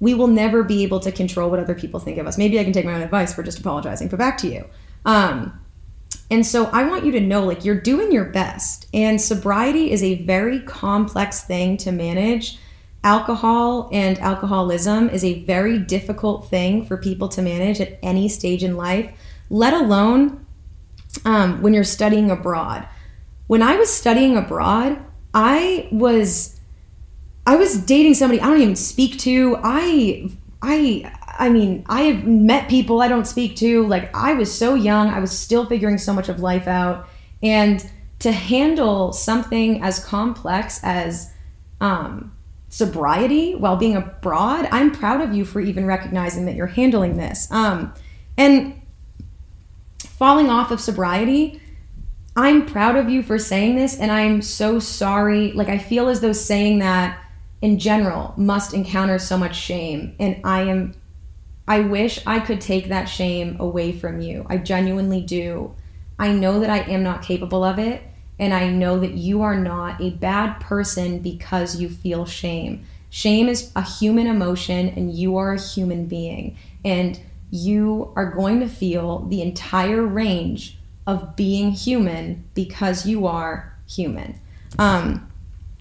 we 0.00 0.14
will 0.14 0.26
never 0.26 0.62
be 0.62 0.82
able 0.84 1.00
to 1.00 1.12
control 1.12 1.50
what 1.50 1.58
other 1.58 1.74
people 1.74 2.00
think 2.00 2.18
of 2.18 2.26
us. 2.26 2.38
Maybe 2.38 2.58
I 2.58 2.64
can 2.64 2.72
take 2.72 2.84
my 2.84 2.94
own 2.94 3.02
advice 3.02 3.34
for 3.34 3.42
just 3.42 3.58
apologizing, 3.58 4.08
but 4.08 4.18
back 4.18 4.38
to 4.38 4.48
you. 4.48 4.64
Um, 5.04 5.60
and 6.30 6.46
so 6.46 6.66
I 6.66 6.84
want 6.84 7.04
you 7.04 7.12
to 7.12 7.20
know 7.20 7.44
like 7.44 7.64
you're 7.64 7.80
doing 7.80 8.10
your 8.10 8.24
best. 8.24 8.88
And 8.92 9.20
sobriety 9.20 9.90
is 9.90 10.02
a 10.02 10.22
very 10.24 10.60
complex 10.60 11.44
thing 11.44 11.76
to 11.78 11.92
manage 11.92 12.58
alcohol 13.06 13.88
and 13.92 14.18
alcoholism 14.18 15.08
is 15.08 15.24
a 15.24 15.44
very 15.44 15.78
difficult 15.78 16.50
thing 16.50 16.84
for 16.84 16.96
people 16.96 17.28
to 17.28 17.40
manage 17.40 17.80
at 17.80 18.00
any 18.02 18.28
stage 18.28 18.64
in 18.64 18.76
life, 18.76 19.08
let 19.48 19.72
alone 19.72 20.44
um, 21.24 21.62
when 21.62 21.72
you're 21.72 21.84
studying 21.84 22.32
abroad. 22.32 22.86
When 23.46 23.62
I 23.62 23.76
was 23.76 23.94
studying 23.94 24.36
abroad, 24.36 24.98
I 25.32 25.88
was 25.92 26.58
I 27.46 27.54
was 27.54 27.78
dating 27.78 28.14
somebody 28.14 28.40
I 28.40 28.46
don't 28.48 28.60
even 28.60 28.74
speak 28.74 29.18
to. 29.20 29.56
I 29.62 30.28
I 30.60 31.12
I 31.38 31.48
mean, 31.48 31.84
I 31.88 32.02
have 32.02 32.26
met 32.26 32.68
people 32.68 33.02
I 33.02 33.08
don't 33.08 33.26
speak 33.26 33.54
to. 33.56 33.86
Like 33.86 34.14
I 34.16 34.34
was 34.34 34.52
so 34.52 34.74
young, 34.74 35.10
I 35.10 35.20
was 35.20 35.30
still 35.30 35.64
figuring 35.64 35.98
so 35.98 36.12
much 36.12 36.28
of 36.28 36.40
life 36.40 36.66
out 36.66 37.08
and 37.40 37.88
to 38.18 38.32
handle 38.32 39.12
something 39.12 39.80
as 39.80 40.04
complex 40.04 40.80
as 40.82 41.32
um, 41.80 42.35
sobriety 42.76 43.54
while 43.54 43.76
being 43.76 43.96
abroad, 43.96 44.68
I'm 44.70 44.90
proud 44.90 45.22
of 45.22 45.32
you 45.32 45.46
for 45.46 45.60
even 45.60 45.86
recognizing 45.86 46.44
that 46.44 46.56
you're 46.56 46.66
handling 46.66 47.16
this. 47.16 47.50
Um, 47.50 47.94
and 48.36 48.78
falling 49.98 50.50
off 50.50 50.70
of 50.70 50.78
sobriety, 50.78 51.58
I'm 52.36 52.66
proud 52.66 52.96
of 52.96 53.08
you 53.08 53.22
for 53.22 53.38
saying 53.38 53.76
this, 53.76 53.98
and 53.98 54.12
I'm 54.12 54.42
so 54.42 54.78
sorry. 54.78 55.52
Like, 55.52 55.70
I 55.70 55.78
feel 55.78 56.08
as 56.08 56.20
though 56.20 56.34
saying 56.34 56.80
that 56.80 57.18
in 57.62 57.78
general 57.78 58.34
must 58.36 58.74
encounter 58.74 59.18
so 59.18 59.38
much 59.38 59.56
shame, 59.56 60.14
and 60.20 60.38
I 60.44 60.64
am. 60.64 60.92
I 61.66 61.80
wish 61.80 62.20
I 62.26 62.40
could 62.40 62.60
take 62.60 62.88
that 62.88 63.06
shame 63.06 63.56
away 63.58 63.92
from 63.92 64.20
you. 64.20 64.44
I 64.50 64.58
genuinely 64.58 65.22
do. 65.22 65.74
I 66.18 66.30
know 66.30 66.60
that 66.60 66.68
I 66.68 66.80
am 66.80 67.02
not 67.02 67.22
capable 67.22 67.64
of 67.64 67.78
it. 67.78 68.02
And 68.38 68.52
I 68.52 68.68
know 68.68 69.00
that 69.00 69.12
you 69.12 69.42
are 69.42 69.56
not 69.56 70.00
a 70.00 70.10
bad 70.10 70.60
person 70.60 71.20
because 71.20 71.76
you 71.76 71.88
feel 71.88 72.26
shame. 72.26 72.84
Shame 73.08 73.48
is 73.48 73.72
a 73.74 73.82
human 73.82 74.26
emotion, 74.26 74.88
and 74.90 75.12
you 75.12 75.36
are 75.38 75.54
a 75.54 75.60
human 75.60 76.06
being. 76.06 76.56
And 76.84 77.18
you 77.50 78.12
are 78.16 78.30
going 78.30 78.60
to 78.60 78.68
feel 78.68 79.20
the 79.28 79.40
entire 79.40 80.02
range 80.02 80.78
of 81.06 81.36
being 81.36 81.70
human 81.70 82.44
because 82.54 83.06
you 83.06 83.26
are 83.26 83.74
human. 83.88 84.38
Um, 84.78 85.30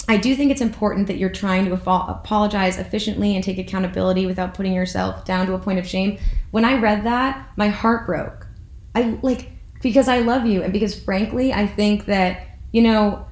I 0.07 0.17
do 0.17 0.35
think 0.35 0.51
it's 0.51 0.61
important 0.61 1.07
that 1.07 1.17
you're 1.17 1.31
trying 1.31 1.65
to 1.65 1.73
apologize 1.73 2.77
efficiently 2.77 3.35
and 3.35 3.43
take 3.43 3.57
accountability 3.57 4.27
without 4.27 4.53
putting 4.53 4.73
yourself 4.73 5.25
down 5.25 5.47
to 5.47 5.53
a 5.53 5.59
point 5.59 5.79
of 5.79 5.87
shame. 5.87 6.19
When 6.51 6.63
I 6.63 6.79
read 6.79 7.05
that, 7.05 7.49
my 7.55 7.69
heart 7.69 8.05
broke. 8.05 8.47
I 8.93 9.17
like 9.23 9.51
because 9.85 10.07
I 10.07 10.21
love 10.21 10.47
you 10.47 10.63
and 10.63 10.73
because 10.73 10.99
frankly, 10.99 11.53
I 11.53 11.67
think 11.67 12.05
that, 12.05 12.47
you 12.71 12.81
know, 12.81 13.27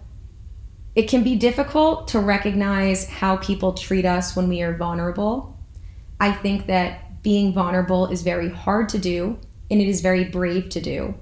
it 0.93 1.09
can 1.09 1.23
be 1.23 1.35
difficult 1.35 2.07
to 2.09 2.19
recognize 2.19 3.09
how 3.09 3.37
people 3.37 3.73
treat 3.73 4.05
us 4.05 4.35
when 4.35 4.47
we 4.47 4.61
are 4.61 4.77
vulnerable. 4.77 5.57
I 6.19 6.31
think 6.31 6.67
that 6.67 7.23
being 7.23 7.53
vulnerable 7.53 8.05
is 8.05 8.21
very 8.21 8.51
hard 8.51 8.87
to 8.89 8.99
do 8.99 9.39
and 9.71 9.81
it 9.81 9.87
is 9.87 10.01
very 10.01 10.25
brave 10.25 10.69
to 10.69 10.79
do. 10.79 11.15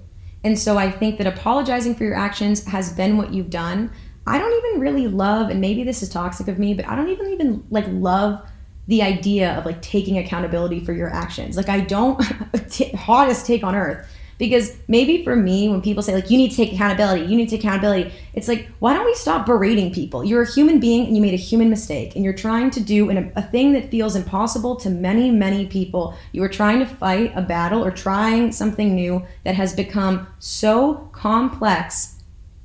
And 0.44 0.60
so 0.60 0.78
I 0.78 0.92
think 0.92 1.18
that 1.20 1.28
apologizing 1.28 1.96
for 1.96 2.04
your 2.04 2.16
actions 2.16 2.66
has 2.66 2.92
been 2.92 3.16
what 3.16 3.34
you've 3.34 3.50
done. 3.50 3.90
I 4.28 4.38
don't 4.38 4.66
even 4.66 4.82
really 4.82 5.08
love 5.08 5.50
and 5.50 5.62
maybe 5.62 5.86
this 5.86 6.04
is 6.04 6.10
toxic 6.10 6.50
of 6.50 6.60
me, 6.60 6.74
but 6.74 6.86
I 6.90 6.98
don't 6.98 7.08
even 7.08 7.28
even 7.28 7.66
like 7.70 7.86
love 7.88 8.46
the 8.88 9.02
idea 9.02 9.58
of 9.58 9.66
like 9.66 9.82
taking 9.82 10.18
accountability 10.18 10.84
for 10.84 10.92
your 10.92 11.10
actions. 11.10 11.56
Like 11.56 11.70
I 11.70 11.80
don't 11.80 12.22
hottest 12.96 13.46
take 13.46 13.64
on 13.64 13.76
earth 13.76 14.06
because 14.42 14.76
maybe 14.88 15.24
for 15.24 15.36
me, 15.36 15.70
when 15.70 15.84
people 15.84 16.02
say, 16.02 16.16
like, 16.16 16.32
you 16.32 16.36
need 16.36 16.50
to 16.50 16.58
take 16.58 16.74
accountability, 16.74 17.26
you 17.26 17.38
need 17.38 17.48
to 17.48 17.52
take 17.52 17.64
accountability, 17.64 18.12
it's 18.34 18.48
like, 18.48 18.68
why 18.80 18.92
don't 18.92 19.06
we 19.06 19.14
stop 19.14 19.46
berating 19.46 19.94
people? 19.94 20.24
You're 20.24 20.42
a 20.42 20.52
human 20.52 20.80
being 20.80 21.06
and 21.06 21.16
you 21.16 21.22
made 21.22 21.36
a 21.36 21.38
human 21.38 21.70
mistake 21.70 22.16
and 22.16 22.26
you're 22.26 22.34
trying 22.34 22.72
to 22.72 22.80
do 22.80 23.12
an, 23.12 23.32
a 23.36 23.44
thing 23.44 23.72
that 23.74 23.92
feels 23.92 24.16
impossible 24.16 24.78
to 24.78 24.90
many, 24.90 25.30
many 25.30 25.68
people. 25.68 26.18
You 26.32 26.42
are 26.42 26.50
trying 26.50 26.80
to 26.80 26.88
fight 26.88 27.32
a 27.36 27.44
battle 27.44 27.86
or 27.86 27.92
trying 27.92 28.52
something 28.52 28.96
new 28.96 29.24
that 29.44 29.54
has 29.54 29.76
become 29.76 30.26
so 30.40 31.08
complex 31.14 32.16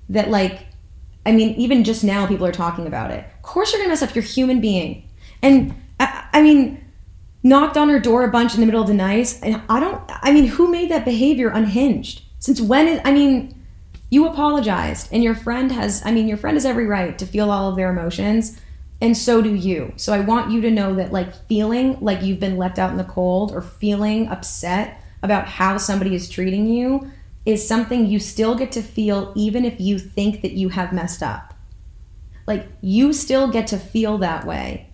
that, 0.08 0.30
like, 0.30 0.60
I 1.26 1.32
mean, 1.32 1.56
even 1.56 1.84
just 1.84 2.02
now 2.02 2.26
people 2.26 2.46
are 2.46 2.52
talking 2.52 2.86
about 2.86 3.10
it. 3.10 3.22
Of 3.36 3.42
course, 3.42 3.70
you're 3.70 3.80
gonna 3.80 3.90
mess 3.90 4.00
up. 4.00 4.14
You're 4.14 4.24
human 4.24 4.62
being. 4.62 5.06
And 5.42 5.74
I, 6.00 6.26
I 6.32 6.40
mean, 6.40 6.85
knocked 7.46 7.76
on 7.76 7.88
her 7.88 8.00
door 8.00 8.24
a 8.24 8.30
bunch 8.30 8.54
in 8.54 8.60
the 8.60 8.66
middle 8.66 8.82
of 8.82 8.88
the 8.88 8.94
night. 8.94 9.38
And 9.42 9.62
I 9.68 9.78
don't, 9.78 10.02
I 10.08 10.32
mean, 10.32 10.46
who 10.46 10.70
made 10.70 10.90
that 10.90 11.04
behavior 11.04 11.48
unhinged? 11.48 12.22
Since 12.40 12.60
when 12.60 12.88
is, 12.88 13.00
I 13.04 13.12
mean, 13.12 13.54
you 14.10 14.26
apologized 14.26 15.08
and 15.12 15.22
your 15.22 15.34
friend 15.34 15.70
has, 15.72 16.02
I 16.04 16.10
mean, 16.10 16.26
your 16.28 16.36
friend 16.36 16.56
has 16.56 16.66
every 16.66 16.86
right 16.86 17.16
to 17.18 17.26
feel 17.26 17.50
all 17.50 17.70
of 17.70 17.76
their 17.76 17.90
emotions 17.90 18.60
and 19.00 19.16
so 19.16 19.42
do 19.42 19.54
you. 19.54 19.92
So 19.96 20.12
I 20.12 20.20
want 20.20 20.50
you 20.50 20.62
to 20.62 20.70
know 20.70 20.94
that 20.94 21.12
like 21.12 21.34
feeling 21.48 21.98
like 22.00 22.22
you've 22.22 22.40
been 22.40 22.56
left 22.56 22.78
out 22.78 22.90
in 22.90 22.96
the 22.96 23.04
cold 23.04 23.52
or 23.52 23.60
feeling 23.60 24.28
upset 24.28 25.02
about 25.22 25.46
how 25.46 25.76
somebody 25.76 26.14
is 26.14 26.30
treating 26.30 26.66
you 26.66 27.10
is 27.44 27.66
something 27.66 28.06
you 28.06 28.18
still 28.18 28.54
get 28.54 28.72
to 28.72 28.82
feel 28.82 29.32
even 29.36 29.64
if 29.64 29.78
you 29.80 29.98
think 29.98 30.40
that 30.40 30.52
you 30.52 30.70
have 30.70 30.92
messed 30.94 31.22
up. 31.22 31.54
Like 32.46 32.66
you 32.80 33.12
still 33.12 33.48
get 33.48 33.66
to 33.68 33.78
feel 33.78 34.18
that 34.18 34.46
way 34.46 34.88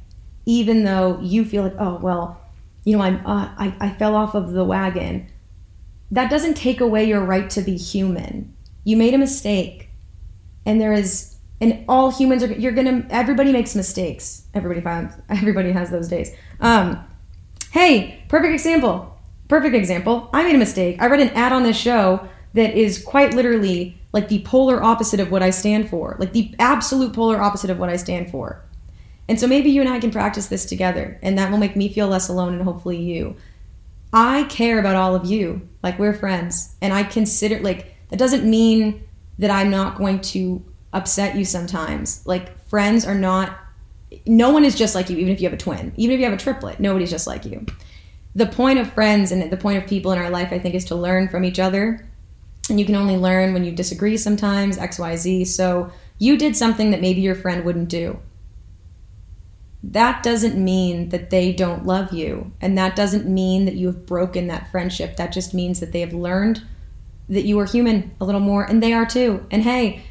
even 0.45 0.85
though 0.85 1.21
you 1.21 1.45
feel 1.45 1.62
like, 1.62 1.77
oh, 1.79 1.99
well, 2.03 2.41
you 2.85 2.97
know, 2.97 3.03
I'm, 3.03 3.25
uh, 3.27 3.53
I, 3.57 3.75
I 3.81 3.90
fell 3.90 4.14
off 4.14 4.35
of 4.35 4.53
the 4.53 4.64
wagon. 4.64 5.29
That 6.11 6.31
doesn't 6.31 6.55
take 6.55 6.81
away 6.81 7.05
your 7.05 7.25
right 7.25 7.49
to 7.51 7.62
be 7.62 7.77
human. 7.77 8.55
You 8.85 8.97
made 8.97 9.14
a 9.14 9.18
mistake. 9.18 9.88
And 10.66 10.81
there 10.81 10.92
is, 10.92 11.37
and 11.61 11.85
all 11.88 12.11
humans 12.11 12.42
are, 12.42 12.53
you're 12.53 12.73
gonna, 12.73 13.07
everybody 13.11 13.53
makes 13.53 13.75
mistakes. 13.75 14.45
Everybody 14.55 14.81
finds, 14.81 15.14
everybody 15.29 15.73
has 15.73 15.90
those 15.90 16.09
days. 16.09 16.35
Um, 16.61 17.05
hey, 17.71 18.23
perfect 18.29 18.53
example. 18.53 19.09
Perfect 19.49 19.75
example. 19.75 20.29
I 20.33 20.42
made 20.42 20.55
a 20.55 20.59
mistake. 20.59 21.01
I 21.01 21.07
read 21.07 21.21
an 21.21 21.31
ad 21.31 21.53
on 21.53 21.62
this 21.62 21.77
show 21.77 22.29
that 22.55 22.75
is 22.75 23.03
quite 23.03 23.35
literally 23.35 23.99
like 24.12 24.29
the 24.29 24.40
polar 24.42 24.83
opposite 24.83 25.21
of 25.21 25.31
what 25.31 25.42
I 25.42 25.51
stand 25.51 25.88
for, 25.88 26.16
like 26.18 26.33
the 26.33 26.55
absolute 26.59 27.12
polar 27.12 27.40
opposite 27.40 27.71
of 27.71 27.79
what 27.79 27.88
I 27.88 27.97
stand 27.97 28.31
for. 28.31 28.62
And 29.28 29.38
so 29.38 29.46
maybe 29.46 29.70
you 29.70 29.80
and 29.80 29.90
I 29.90 30.00
can 30.00 30.11
practice 30.11 30.48
this 30.48 30.66
together, 30.66 31.18
and 31.22 31.38
that 31.38 31.50
will 31.50 31.58
make 31.58 31.76
me 31.76 31.88
feel 31.88 32.08
less 32.08 32.28
alone 32.28 32.54
and 32.54 32.62
hopefully 32.62 33.00
you. 33.00 33.37
I 34.12 34.44
care 34.44 34.78
about 34.78 34.96
all 34.96 35.14
of 35.14 35.24
you. 35.24 35.68
Like, 35.82 35.98
we're 35.98 36.12
friends. 36.12 36.76
And 36.82 36.92
I 36.92 37.02
consider, 37.02 37.61
like, 37.61 37.94
that 38.11 38.18
doesn't 38.18 38.48
mean 38.48 39.06
that 39.38 39.50
I'm 39.50 39.70
not 39.70 39.96
going 39.96 40.20
to 40.20 40.62
upset 40.92 41.37
you 41.37 41.44
sometimes. 41.44 42.26
Like, 42.26 42.66
friends 42.66 43.06
are 43.06 43.14
not, 43.14 43.58
no 44.26 44.50
one 44.50 44.64
is 44.64 44.74
just 44.74 44.94
like 44.94 45.08
you, 45.08 45.16
even 45.16 45.32
if 45.32 45.40
you 45.40 45.48
have 45.48 45.58
a 45.58 45.62
twin, 45.62 45.92
even 45.96 46.14
if 46.14 46.18
you 46.18 46.24
have 46.26 46.35
a 46.35 46.42
triplet, 46.42 46.78
nobody's 46.78 47.11
just 47.11 47.26
like 47.26 47.46
you. 47.46 47.64
The 48.35 48.46
point 48.46 48.78
of 48.78 48.92
friends 48.92 49.32
and 49.32 49.50
the 49.50 49.56
point 49.56 49.82
of 49.82 49.88
people 49.88 50.12
in 50.12 50.18
our 50.18 50.30
life, 50.30 50.52
I 50.52 50.58
think, 50.58 50.74
is 50.74 50.85
to 50.87 50.94
learn 50.94 51.28
from 51.28 51.44
each 51.44 51.58
other. 51.58 52.06
And 52.68 52.78
you 52.78 52.85
can 52.85 52.96
only 52.96 53.16
learn 53.16 53.54
when 53.54 53.64
you 53.64 53.72
disagree 53.72 54.16
sometimes, 54.16 54.78
XYZ. 54.78 55.46
So 55.46 55.90
you 56.18 56.37
did 56.37 56.54
something 56.54 56.90
that 56.90 57.00
maybe 57.00 57.22
your 57.22 57.35
friend 57.35 57.64
wouldn't 57.64 57.88
do 57.88 58.18
that 59.83 60.23
doesn't 60.23 60.62
mean 60.62 61.09
that 61.09 61.31
they 61.31 61.53
don't 61.53 61.85
love 61.85 62.12
you. 62.12 62.53
And 62.61 62.79
that 62.79 62.95
doesn't 62.95 63.27
mean 63.27 63.64
that 63.64 63.75
you 63.75 63.87
have 63.88 64.07
broken 64.07 64.47
that 64.47 64.71
friendship. 64.71 65.16
That 65.16 65.33
just 65.33 65.55
means 65.55 65.81
that 65.81 65.92
they 65.92 66.01
have 66.01 66.12
learned 66.12 66.62
that 67.29 67.45
you 67.45 67.59
are 67.59 67.64
human 67.64 68.14
a 68.21 68.25
little 68.25 68.40
more, 68.40 68.64
and 68.64 68.83
they 68.83 68.92
are 68.92 69.07
too. 69.07 69.45
And 69.51 69.62
hey, 69.62 70.03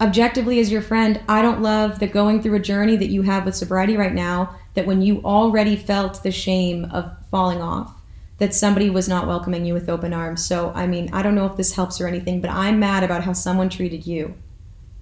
objectively, 0.00 0.60
as 0.60 0.70
your 0.70 0.82
friend, 0.82 1.20
I 1.28 1.42
don't 1.42 1.62
love 1.62 1.98
that 1.98 2.12
going 2.12 2.42
through 2.42 2.56
a 2.56 2.60
journey 2.60 2.96
that 2.96 3.08
you 3.08 3.22
have 3.22 3.44
with 3.44 3.56
sobriety 3.56 3.96
right 3.96 4.14
now, 4.14 4.56
that 4.74 4.86
when 4.86 5.02
you 5.02 5.20
already 5.22 5.76
felt 5.76 6.22
the 6.22 6.30
shame 6.30 6.84
of 6.86 7.10
falling 7.30 7.60
off, 7.60 7.92
that 8.38 8.54
somebody 8.54 8.88
was 8.88 9.08
not 9.08 9.26
welcoming 9.26 9.66
you 9.66 9.74
with 9.74 9.88
open 9.88 10.14
arms. 10.14 10.44
So, 10.44 10.72
I 10.74 10.86
mean, 10.86 11.10
I 11.12 11.22
don't 11.22 11.34
know 11.34 11.46
if 11.46 11.56
this 11.56 11.74
helps 11.74 12.00
or 12.00 12.06
anything, 12.06 12.40
but 12.40 12.50
I'm 12.50 12.78
mad 12.78 13.02
about 13.02 13.24
how 13.24 13.32
someone 13.32 13.68
treated 13.68 14.06
you. 14.06 14.34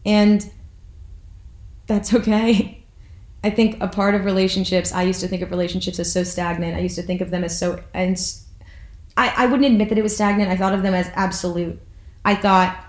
And 0.04 0.50
that's 1.87 2.12
okay. 2.14 2.74
I 3.44 3.51
think 3.51 3.81
a 3.81 3.88
part 3.88 4.14
of 4.14 4.24
relationships, 4.24 4.92
I 4.92 5.03
used 5.03 5.20
to 5.20 5.29
think 5.29 5.42
of 5.42 5.51
relationships 5.51 5.98
as 5.98 6.12
so 6.12 6.24
stagnant. 6.24 6.77
I 6.77 6.81
used 6.81 6.96
to 6.96 7.03
think 7.03 7.20
of 7.20 7.31
them 7.31 7.44
as 7.44 7.59
so, 7.59 7.83
and 7.94 8.18
I, 9.16 9.33
I 9.37 9.46
wouldn't 9.46 9.70
admit 9.70 9.88
that 9.90 9.98
it 9.98 10.03
was 10.03 10.14
stagnant. 10.14 10.51
I 10.51 10.57
thought 10.57 10.74
of 10.74 10.83
them 10.83 10.94
as 10.94 11.09
absolute. 11.14 11.81
I 12.24 12.35
thought, 12.35 12.85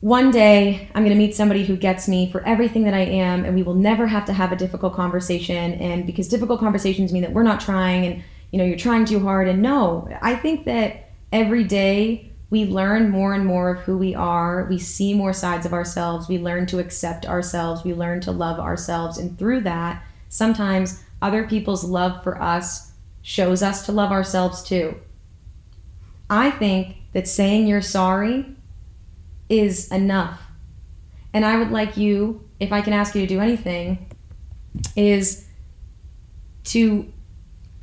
one 0.00 0.30
day 0.30 0.88
I'm 0.94 1.02
going 1.02 1.14
to 1.14 1.18
meet 1.18 1.34
somebody 1.34 1.64
who 1.64 1.76
gets 1.76 2.08
me 2.08 2.30
for 2.30 2.40
everything 2.46 2.84
that 2.84 2.94
I 2.94 3.00
am, 3.00 3.44
and 3.44 3.54
we 3.54 3.62
will 3.62 3.74
never 3.74 4.06
have 4.06 4.24
to 4.26 4.32
have 4.32 4.52
a 4.52 4.56
difficult 4.56 4.94
conversation. 4.94 5.74
And 5.74 6.06
because 6.06 6.28
difficult 6.28 6.60
conversations 6.60 7.12
mean 7.12 7.22
that 7.22 7.32
we're 7.32 7.42
not 7.42 7.60
trying, 7.60 8.06
and 8.06 8.22
you 8.52 8.58
know, 8.58 8.64
you're 8.64 8.78
trying 8.78 9.04
too 9.04 9.20
hard. 9.20 9.48
And 9.48 9.60
no, 9.60 10.08
I 10.22 10.36
think 10.36 10.64
that 10.66 11.10
every 11.32 11.64
day 11.64 12.27
we 12.50 12.64
learn 12.64 13.10
more 13.10 13.34
and 13.34 13.44
more 13.44 13.74
of 13.74 13.80
who 13.80 13.98
we 13.98 14.14
are. 14.14 14.64
We 14.64 14.78
see 14.78 15.12
more 15.12 15.34
sides 15.34 15.66
of 15.66 15.74
ourselves. 15.74 16.28
We 16.28 16.38
learn 16.38 16.66
to 16.66 16.78
accept 16.78 17.26
ourselves. 17.26 17.84
We 17.84 17.92
learn 17.92 18.20
to 18.22 18.32
love 18.32 18.58
ourselves. 18.58 19.18
And 19.18 19.38
through 19.38 19.60
that, 19.62 20.02
sometimes 20.28 21.02
other 21.20 21.46
people's 21.46 21.84
love 21.84 22.22
for 22.22 22.40
us 22.40 22.92
shows 23.20 23.62
us 23.62 23.84
to 23.86 23.92
love 23.92 24.10
ourselves 24.10 24.62
too. 24.62 24.96
I 26.30 26.50
think 26.50 26.96
that 27.12 27.28
saying 27.28 27.66
you're 27.66 27.82
sorry 27.82 28.46
is 29.48 29.90
enough. 29.90 30.40
And 31.34 31.44
I 31.44 31.58
would 31.58 31.70
like 31.70 31.98
you, 31.98 32.48
if 32.60 32.72
I 32.72 32.80
can 32.80 32.94
ask 32.94 33.14
you 33.14 33.20
to 33.20 33.26
do 33.26 33.40
anything, 33.40 34.06
is 34.96 35.46
to 36.64 37.12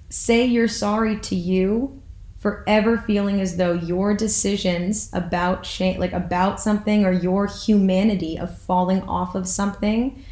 say 0.10 0.45
you're 0.45 0.67
sorry 0.67 1.19
to 1.19 1.36
you 1.36 2.01
for 2.45 2.63
ever 2.67 2.99
feeling 2.99 3.41
as 3.41 3.58
though 3.58 3.73
your 3.73 4.15
decisions 4.15 5.10
about 5.13 5.65
shame, 5.65 5.99
like 5.99 6.13
about 6.13 6.62
something 6.62 7.03
or 7.03 7.12
your 7.12 7.47
humanity 7.47 8.38
of 8.38 8.55
falling 8.55 9.01
off 9.08 9.34
of 9.34 9.47
something 9.47 10.23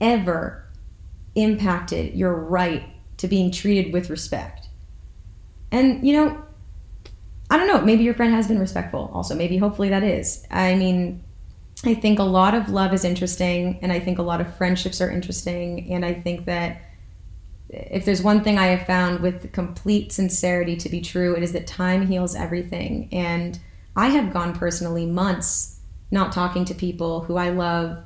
ever 0.00 0.64
impacted 1.34 2.14
your 2.14 2.34
right 2.34 2.84
to 3.18 3.28
being 3.28 3.50
treated 3.50 3.92
with 3.92 4.08
respect. 4.08 4.68
And, 5.70 6.02
you 6.06 6.14
know, 6.14 6.42
I 7.50 7.58
don't 7.58 7.68
know, 7.68 7.82
maybe 7.82 8.04
your 8.04 8.14
friend 8.14 8.32
has 8.32 8.48
been 8.48 8.58
respectful 8.58 9.10
also. 9.12 9.34
Maybe 9.34 9.58
hopefully 9.58 9.90
that 9.90 10.02
is. 10.02 10.46
I 10.50 10.76
mean, 10.76 11.22
I 11.84 11.92
think 11.92 12.20
a 12.20 12.22
lot 12.22 12.54
of 12.54 12.70
love 12.70 12.94
is 12.94 13.04
interesting 13.04 13.80
and 13.82 13.92
I 13.92 14.00
think 14.00 14.16
a 14.16 14.22
lot 14.22 14.40
of 14.40 14.56
friendships 14.56 14.98
are 15.02 15.10
interesting 15.10 15.92
and 15.92 16.06
I 16.06 16.14
think 16.14 16.46
that 16.46 16.80
if 17.68 18.04
there's 18.04 18.22
one 18.22 18.44
thing 18.44 18.58
I 18.58 18.66
have 18.66 18.86
found 18.86 19.20
with 19.20 19.52
complete 19.52 20.12
sincerity 20.12 20.76
to 20.76 20.88
be 20.88 21.00
true, 21.00 21.34
it 21.34 21.42
is 21.42 21.52
that 21.52 21.66
time 21.66 22.06
heals 22.06 22.34
everything. 22.34 23.08
And 23.12 23.58
I 23.96 24.08
have 24.08 24.32
gone 24.32 24.54
personally 24.54 25.06
months 25.06 25.80
not 26.10 26.32
talking 26.32 26.64
to 26.66 26.74
people 26.74 27.22
who 27.22 27.36
I 27.36 27.50
love 27.50 28.04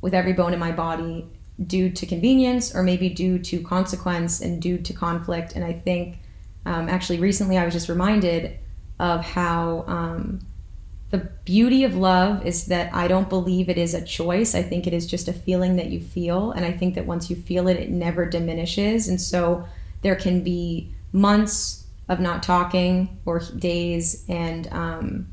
with 0.00 0.14
every 0.14 0.32
bone 0.32 0.52
in 0.52 0.58
my 0.58 0.72
body 0.72 1.26
due 1.66 1.90
to 1.90 2.06
convenience 2.06 2.74
or 2.74 2.82
maybe 2.82 3.08
due 3.08 3.38
to 3.38 3.62
consequence 3.62 4.40
and 4.40 4.60
due 4.60 4.78
to 4.78 4.92
conflict. 4.92 5.54
And 5.54 5.64
I 5.64 5.74
think 5.74 6.18
um, 6.66 6.88
actually 6.88 7.18
recently 7.18 7.58
I 7.58 7.64
was 7.64 7.74
just 7.74 7.88
reminded 7.88 8.58
of 8.98 9.24
how 9.24 9.84
um, 9.86 10.40
the 11.10 11.18
beauty 11.44 11.82
of 11.82 11.96
love 11.96 12.46
is 12.46 12.66
that 12.66 12.94
I 12.94 13.08
don't 13.08 13.28
believe 13.28 13.68
it 13.68 13.78
is 13.78 13.94
a 13.94 14.04
choice. 14.04 14.54
I 14.54 14.62
think 14.62 14.86
it 14.86 14.94
is 14.94 15.06
just 15.06 15.26
a 15.26 15.32
feeling 15.32 15.76
that 15.76 15.86
you 15.86 16.00
feel. 16.00 16.52
And 16.52 16.64
I 16.64 16.70
think 16.70 16.94
that 16.94 17.06
once 17.06 17.28
you 17.28 17.36
feel 17.36 17.66
it, 17.66 17.76
it 17.76 17.90
never 17.90 18.26
diminishes. 18.26 19.08
And 19.08 19.20
so 19.20 19.64
there 20.02 20.14
can 20.14 20.42
be 20.42 20.94
months 21.12 21.84
of 22.08 22.20
not 22.20 22.42
talking 22.42 23.20
or 23.26 23.40
days, 23.56 24.24
and, 24.28 24.72
um, 24.72 25.28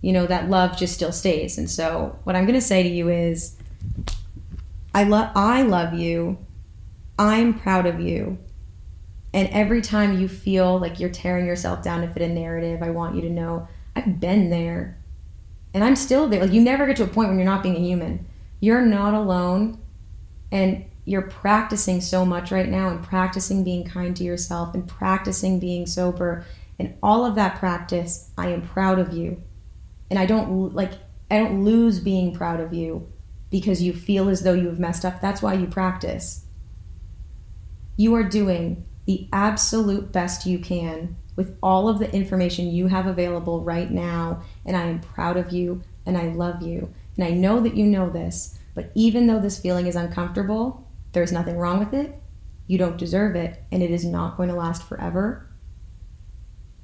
you 0.00 0.12
know, 0.12 0.26
that 0.26 0.48
love 0.48 0.76
just 0.76 0.94
still 0.94 1.12
stays. 1.12 1.58
And 1.58 1.68
so 1.68 2.16
what 2.22 2.36
I'm 2.36 2.46
going 2.46 2.58
to 2.58 2.64
say 2.64 2.82
to 2.84 2.88
you 2.88 3.08
is 3.08 3.56
I, 4.94 5.04
love 5.04 5.30
I 5.34 5.62
love 5.62 5.94
you. 5.94 6.38
I'm 7.18 7.58
proud 7.58 7.86
of 7.86 8.00
you. 8.00 8.38
And 9.34 9.48
every 9.48 9.82
time 9.82 10.18
you 10.18 10.28
feel 10.28 10.78
like 10.78 11.00
you're 11.00 11.10
tearing 11.10 11.46
yourself 11.46 11.82
down 11.82 12.00
to 12.00 12.08
fit 12.08 12.22
a 12.22 12.28
narrative, 12.28 12.82
I 12.82 12.90
want 12.90 13.16
you 13.16 13.22
to 13.22 13.30
know 13.30 13.68
I've 13.98 14.20
been 14.20 14.50
there. 14.50 14.98
And 15.74 15.84
I'm 15.84 15.96
still 15.96 16.28
there. 16.28 16.40
Like 16.40 16.52
you 16.52 16.60
never 16.60 16.86
get 16.86 16.96
to 16.96 17.04
a 17.04 17.08
point 17.08 17.28
when 17.28 17.38
you're 17.38 17.46
not 17.46 17.62
being 17.62 17.76
a 17.76 17.80
human. 17.80 18.26
You're 18.60 18.82
not 18.82 19.14
alone. 19.14 19.78
And 20.50 20.84
you're 21.08 21.22
practicing 21.22 22.02
so 22.02 22.26
much 22.26 22.50
right 22.50 22.68
now 22.68 22.90
and 22.90 23.02
practicing 23.02 23.64
being 23.64 23.82
kind 23.82 24.14
to 24.14 24.24
yourself 24.24 24.74
and 24.74 24.86
practicing 24.86 25.58
being 25.58 25.86
sober 25.86 26.44
and 26.78 26.94
all 27.02 27.24
of 27.24 27.34
that 27.34 27.58
practice 27.58 28.30
i 28.36 28.48
am 28.48 28.60
proud 28.60 28.98
of 28.98 29.14
you 29.14 29.42
and 30.10 30.18
i 30.18 30.26
don't 30.26 30.74
like 30.74 30.92
i 31.30 31.38
don't 31.38 31.64
lose 31.64 31.98
being 31.98 32.34
proud 32.34 32.60
of 32.60 32.74
you 32.74 33.10
because 33.50 33.82
you 33.82 33.92
feel 33.92 34.28
as 34.28 34.42
though 34.42 34.52
you 34.52 34.66
have 34.66 34.78
messed 34.78 35.04
up 35.04 35.18
that's 35.20 35.40
why 35.40 35.54
you 35.54 35.66
practice 35.66 36.44
you 37.96 38.14
are 38.14 38.22
doing 38.22 38.84
the 39.06 39.26
absolute 39.32 40.12
best 40.12 40.44
you 40.44 40.58
can 40.58 41.16
with 41.38 41.56
all 41.62 41.88
of 41.88 42.00
the 42.00 42.12
information 42.12 42.68
you 42.68 42.88
have 42.88 43.06
available 43.06 43.62
right 43.62 43.92
now. 43.92 44.42
And 44.66 44.76
I 44.76 44.82
am 44.82 44.98
proud 44.98 45.36
of 45.36 45.52
you 45.52 45.80
and 46.04 46.18
I 46.18 46.30
love 46.30 46.62
you. 46.62 46.92
And 47.16 47.24
I 47.24 47.30
know 47.30 47.60
that 47.60 47.76
you 47.76 47.86
know 47.86 48.10
this, 48.10 48.58
but 48.74 48.90
even 48.96 49.28
though 49.28 49.38
this 49.38 49.56
feeling 49.56 49.86
is 49.86 49.94
uncomfortable, 49.94 50.84
there's 51.12 51.30
nothing 51.30 51.56
wrong 51.56 51.78
with 51.78 51.94
it. 51.94 52.20
You 52.66 52.76
don't 52.76 52.98
deserve 52.98 53.36
it, 53.36 53.62
and 53.70 53.82
it 53.82 53.90
is 53.92 54.04
not 54.04 54.36
going 54.36 54.48
to 54.48 54.54
last 54.54 54.82
forever. 54.82 55.48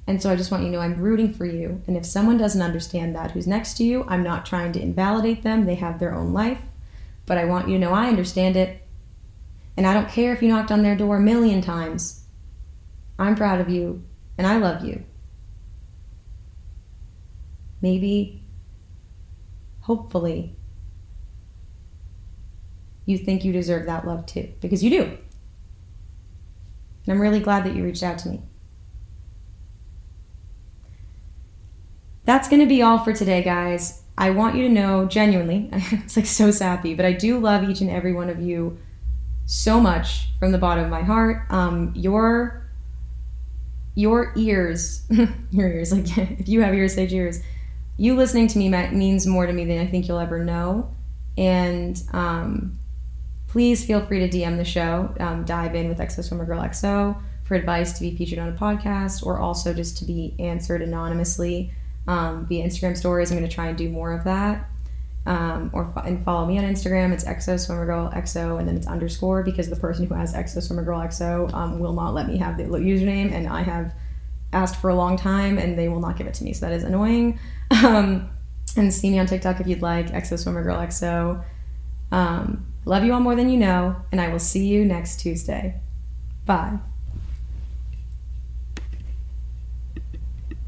And 0.07 0.21
so 0.21 0.31
I 0.31 0.37
just 0.37 0.51
want 0.51 0.63
you 0.63 0.69
to 0.69 0.77
know 0.77 0.81
I'm 0.81 1.01
rooting 1.01 1.33
for 1.33 1.45
you. 1.45 1.81
And 1.85 1.97
if 1.97 2.05
someone 2.05 2.37
doesn't 2.37 2.61
understand 2.61 3.13
that 3.13 3.31
who's 3.31 3.47
next 3.47 3.75
to 3.77 3.83
you, 3.83 4.05
I'm 4.07 4.23
not 4.23 4.45
trying 4.45 4.71
to 4.73 4.81
invalidate 4.81 5.43
them. 5.43 5.65
They 5.65 5.75
have 5.75 5.99
their 5.99 6.15
own 6.15 6.31
life. 6.31 6.59
But 7.25 7.37
I 7.37 7.45
want 7.45 7.67
you 7.67 7.73
to 7.73 7.79
know 7.79 7.91
I 7.91 8.07
understand 8.07 8.55
it. 8.55 8.81
And 9.75 9.85
I 9.85 9.93
don't 9.93 10.09
care 10.09 10.33
if 10.33 10.41
you 10.41 10.47
knocked 10.47 10.71
on 10.71 10.81
their 10.81 10.95
door 10.95 11.17
a 11.17 11.21
million 11.21 11.61
times. 11.61 12.23
I'm 13.19 13.35
proud 13.35 13.59
of 13.59 13.69
you 13.69 14.03
and 14.37 14.45
I 14.47 14.57
love 14.57 14.83
you. 14.83 15.03
Maybe, 17.81 18.43
hopefully, 19.81 20.55
you 23.05 23.17
think 23.17 23.45
you 23.45 23.53
deserve 23.53 23.85
that 23.85 24.07
love 24.07 24.25
too, 24.25 24.51
because 24.59 24.83
you 24.83 24.89
do. 24.89 25.03
And 25.03 25.19
I'm 27.13 27.21
really 27.21 27.39
glad 27.39 27.63
that 27.65 27.75
you 27.75 27.83
reached 27.83 28.03
out 28.03 28.17
to 28.19 28.29
me. 28.29 28.41
That's 32.23 32.49
going 32.49 32.61
to 32.61 32.65
be 32.65 32.81
all 32.81 32.97
for 32.97 33.13
today, 33.13 33.43
guys. 33.43 34.01
I 34.17 34.31
want 34.31 34.55
you 34.55 34.63
to 34.63 34.73
know 34.73 35.05
genuinely, 35.05 35.69
it's 35.73 36.15
like 36.15 36.25
so 36.25 36.49
sappy, 36.49 36.95
but 36.95 37.05
I 37.05 37.13
do 37.13 37.37
love 37.37 37.69
each 37.69 37.81
and 37.81 37.89
every 37.89 38.13
one 38.13 38.29
of 38.29 38.41
you 38.41 38.79
so 39.45 39.79
much 39.79 40.29
from 40.39 40.51
the 40.51 40.57
bottom 40.57 40.85
of 40.85 40.89
my 40.89 41.03
heart. 41.03 41.45
Um, 41.51 41.91
your 41.95 42.64
your 43.95 44.33
ears, 44.35 45.03
your 45.51 45.69
ears, 45.69 45.91
like 45.91 46.17
if 46.39 46.47
you 46.47 46.61
have 46.61 46.73
ears, 46.73 46.93
say 46.95 47.07
ears, 47.09 47.41
you 47.97 48.15
listening 48.15 48.47
to 48.47 48.57
me 48.57 48.69
means 48.69 49.25
more 49.25 49.45
to 49.45 49.53
me 49.53 49.65
than 49.65 49.79
I 49.79 49.87
think 49.87 50.07
you'll 50.07 50.19
ever 50.19 50.43
know. 50.43 50.93
And 51.37 52.01
um, 52.13 52.77
please 53.47 53.85
feel 53.85 54.05
free 54.05 54.27
to 54.27 54.37
DM 54.37 54.57
the 54.57 54.65
show, 54.65 55.13
um, 55.19 55.45
dive 55.45 55.75
in 55.75 55.87
with 55.87 55.97
XO 55.97 56.23
Swimmer 56.23 56.45
Girl 56.45 56.61
XO 56.61 57.21
for 57.45 57.55
advice 57.55 57.93
to 57.93 58.01
be 58.01 58.15
featured 58.15 58.39
on 58.39 58.49
a 58.49 58.53
podcast 58.53 59.25
or 59.25 59.39
also 59.39 59.73
just 59.73 59.97
to 59.99 60.05
be 60.05 60.35
answered 60.39 60.81
anonymously 60.81 61.71
um, 62.07 62.45
via 62.47 62.65
Instagram 62.65 62.97
stories. 62.97 63.31
I'm 63.31 63.37
going 63.37 63.49
to 63.49 63.53
try 63.53 63.67
and 63.67 63.77
do 63.77 63.89
more 63.89 64.11
of 64.11 64.23
that 64.25 64.69
um, 65.25 65.71
or 65.73 65.91
and 66.05 66.23
follow 66.23 66.45
me 66.45 66.57
on 66.57 66.65
Instagram. 66.65 67.11
It's 67.11 67.23
xo 67.23 67.59
Swimmer 67.59 67.85
Girl 67.85 68.11
xo, 68.15 68.59
and 68.59 68.67
then 68.67 68.75
it's 68.75 68.87
underscore 68.87 69.43
because 69.43 69.69
the 69.69 69.75
person 69.75 70.05
who 70.05 70.13
has 70.13 70.33
xo 70.33 70.61
Swimmer 70.61 70.83
Girl 70.83 70.99
xo 70.99 71.51
um, 71.53 71.79
will 71.79 71.93
not 71.93 72.13
let 72.13 72.27
me 72.27 72.37
have 72.37 72.57
the 72.57 72.63
username, 72.63 73.31
and 73.31 73.47
I 73.47 73.61
have 73.61 73.93
asked 74.53 74.77
for 74.77 74.89
a 74.89 74.95
long 74.95 75.17
time, 75.17 75.57
and 75.57 75.77
they 75.77 75.89
will 75.89 75.99
not 75.99 76.17
give 76.17 76.27
it 76.27 76.33
to 76.35 76.43
me. 76.43 76.53
So 76.53 76.67
that 76.67 76.73
is 76.73 76.83
annoying. 76.83 77.39
Um, 77.83 78.29
and 78.77 78.93
see 78.93 79.09
me 79.09 79.17
on 79.19 79.25
TikTok 79.25 79.59
if 79.59 79.67
you'd 79.67 79.81
like 79.81 80.11
xo 80.11 80.37
Swimmer 80.37 80.63
Girl 80.63 80.77
xo. 80.77 81.43
Um, 82.11 82.65
love 82.85 83.03
you 83.03 83.13
all 83.13 83.19
more 83.19 83.35
than 83.35 83.49
you 83.49 83.57
know, 83.57 83.95
and 84.11 84.21
I 84.21 84.29
will 84.29 84.39
see 84.39 84.67
you 84.67 84.85
next 84.85 85.19
Tuesday. 85.19 85.81
Bye. 86.45 86.77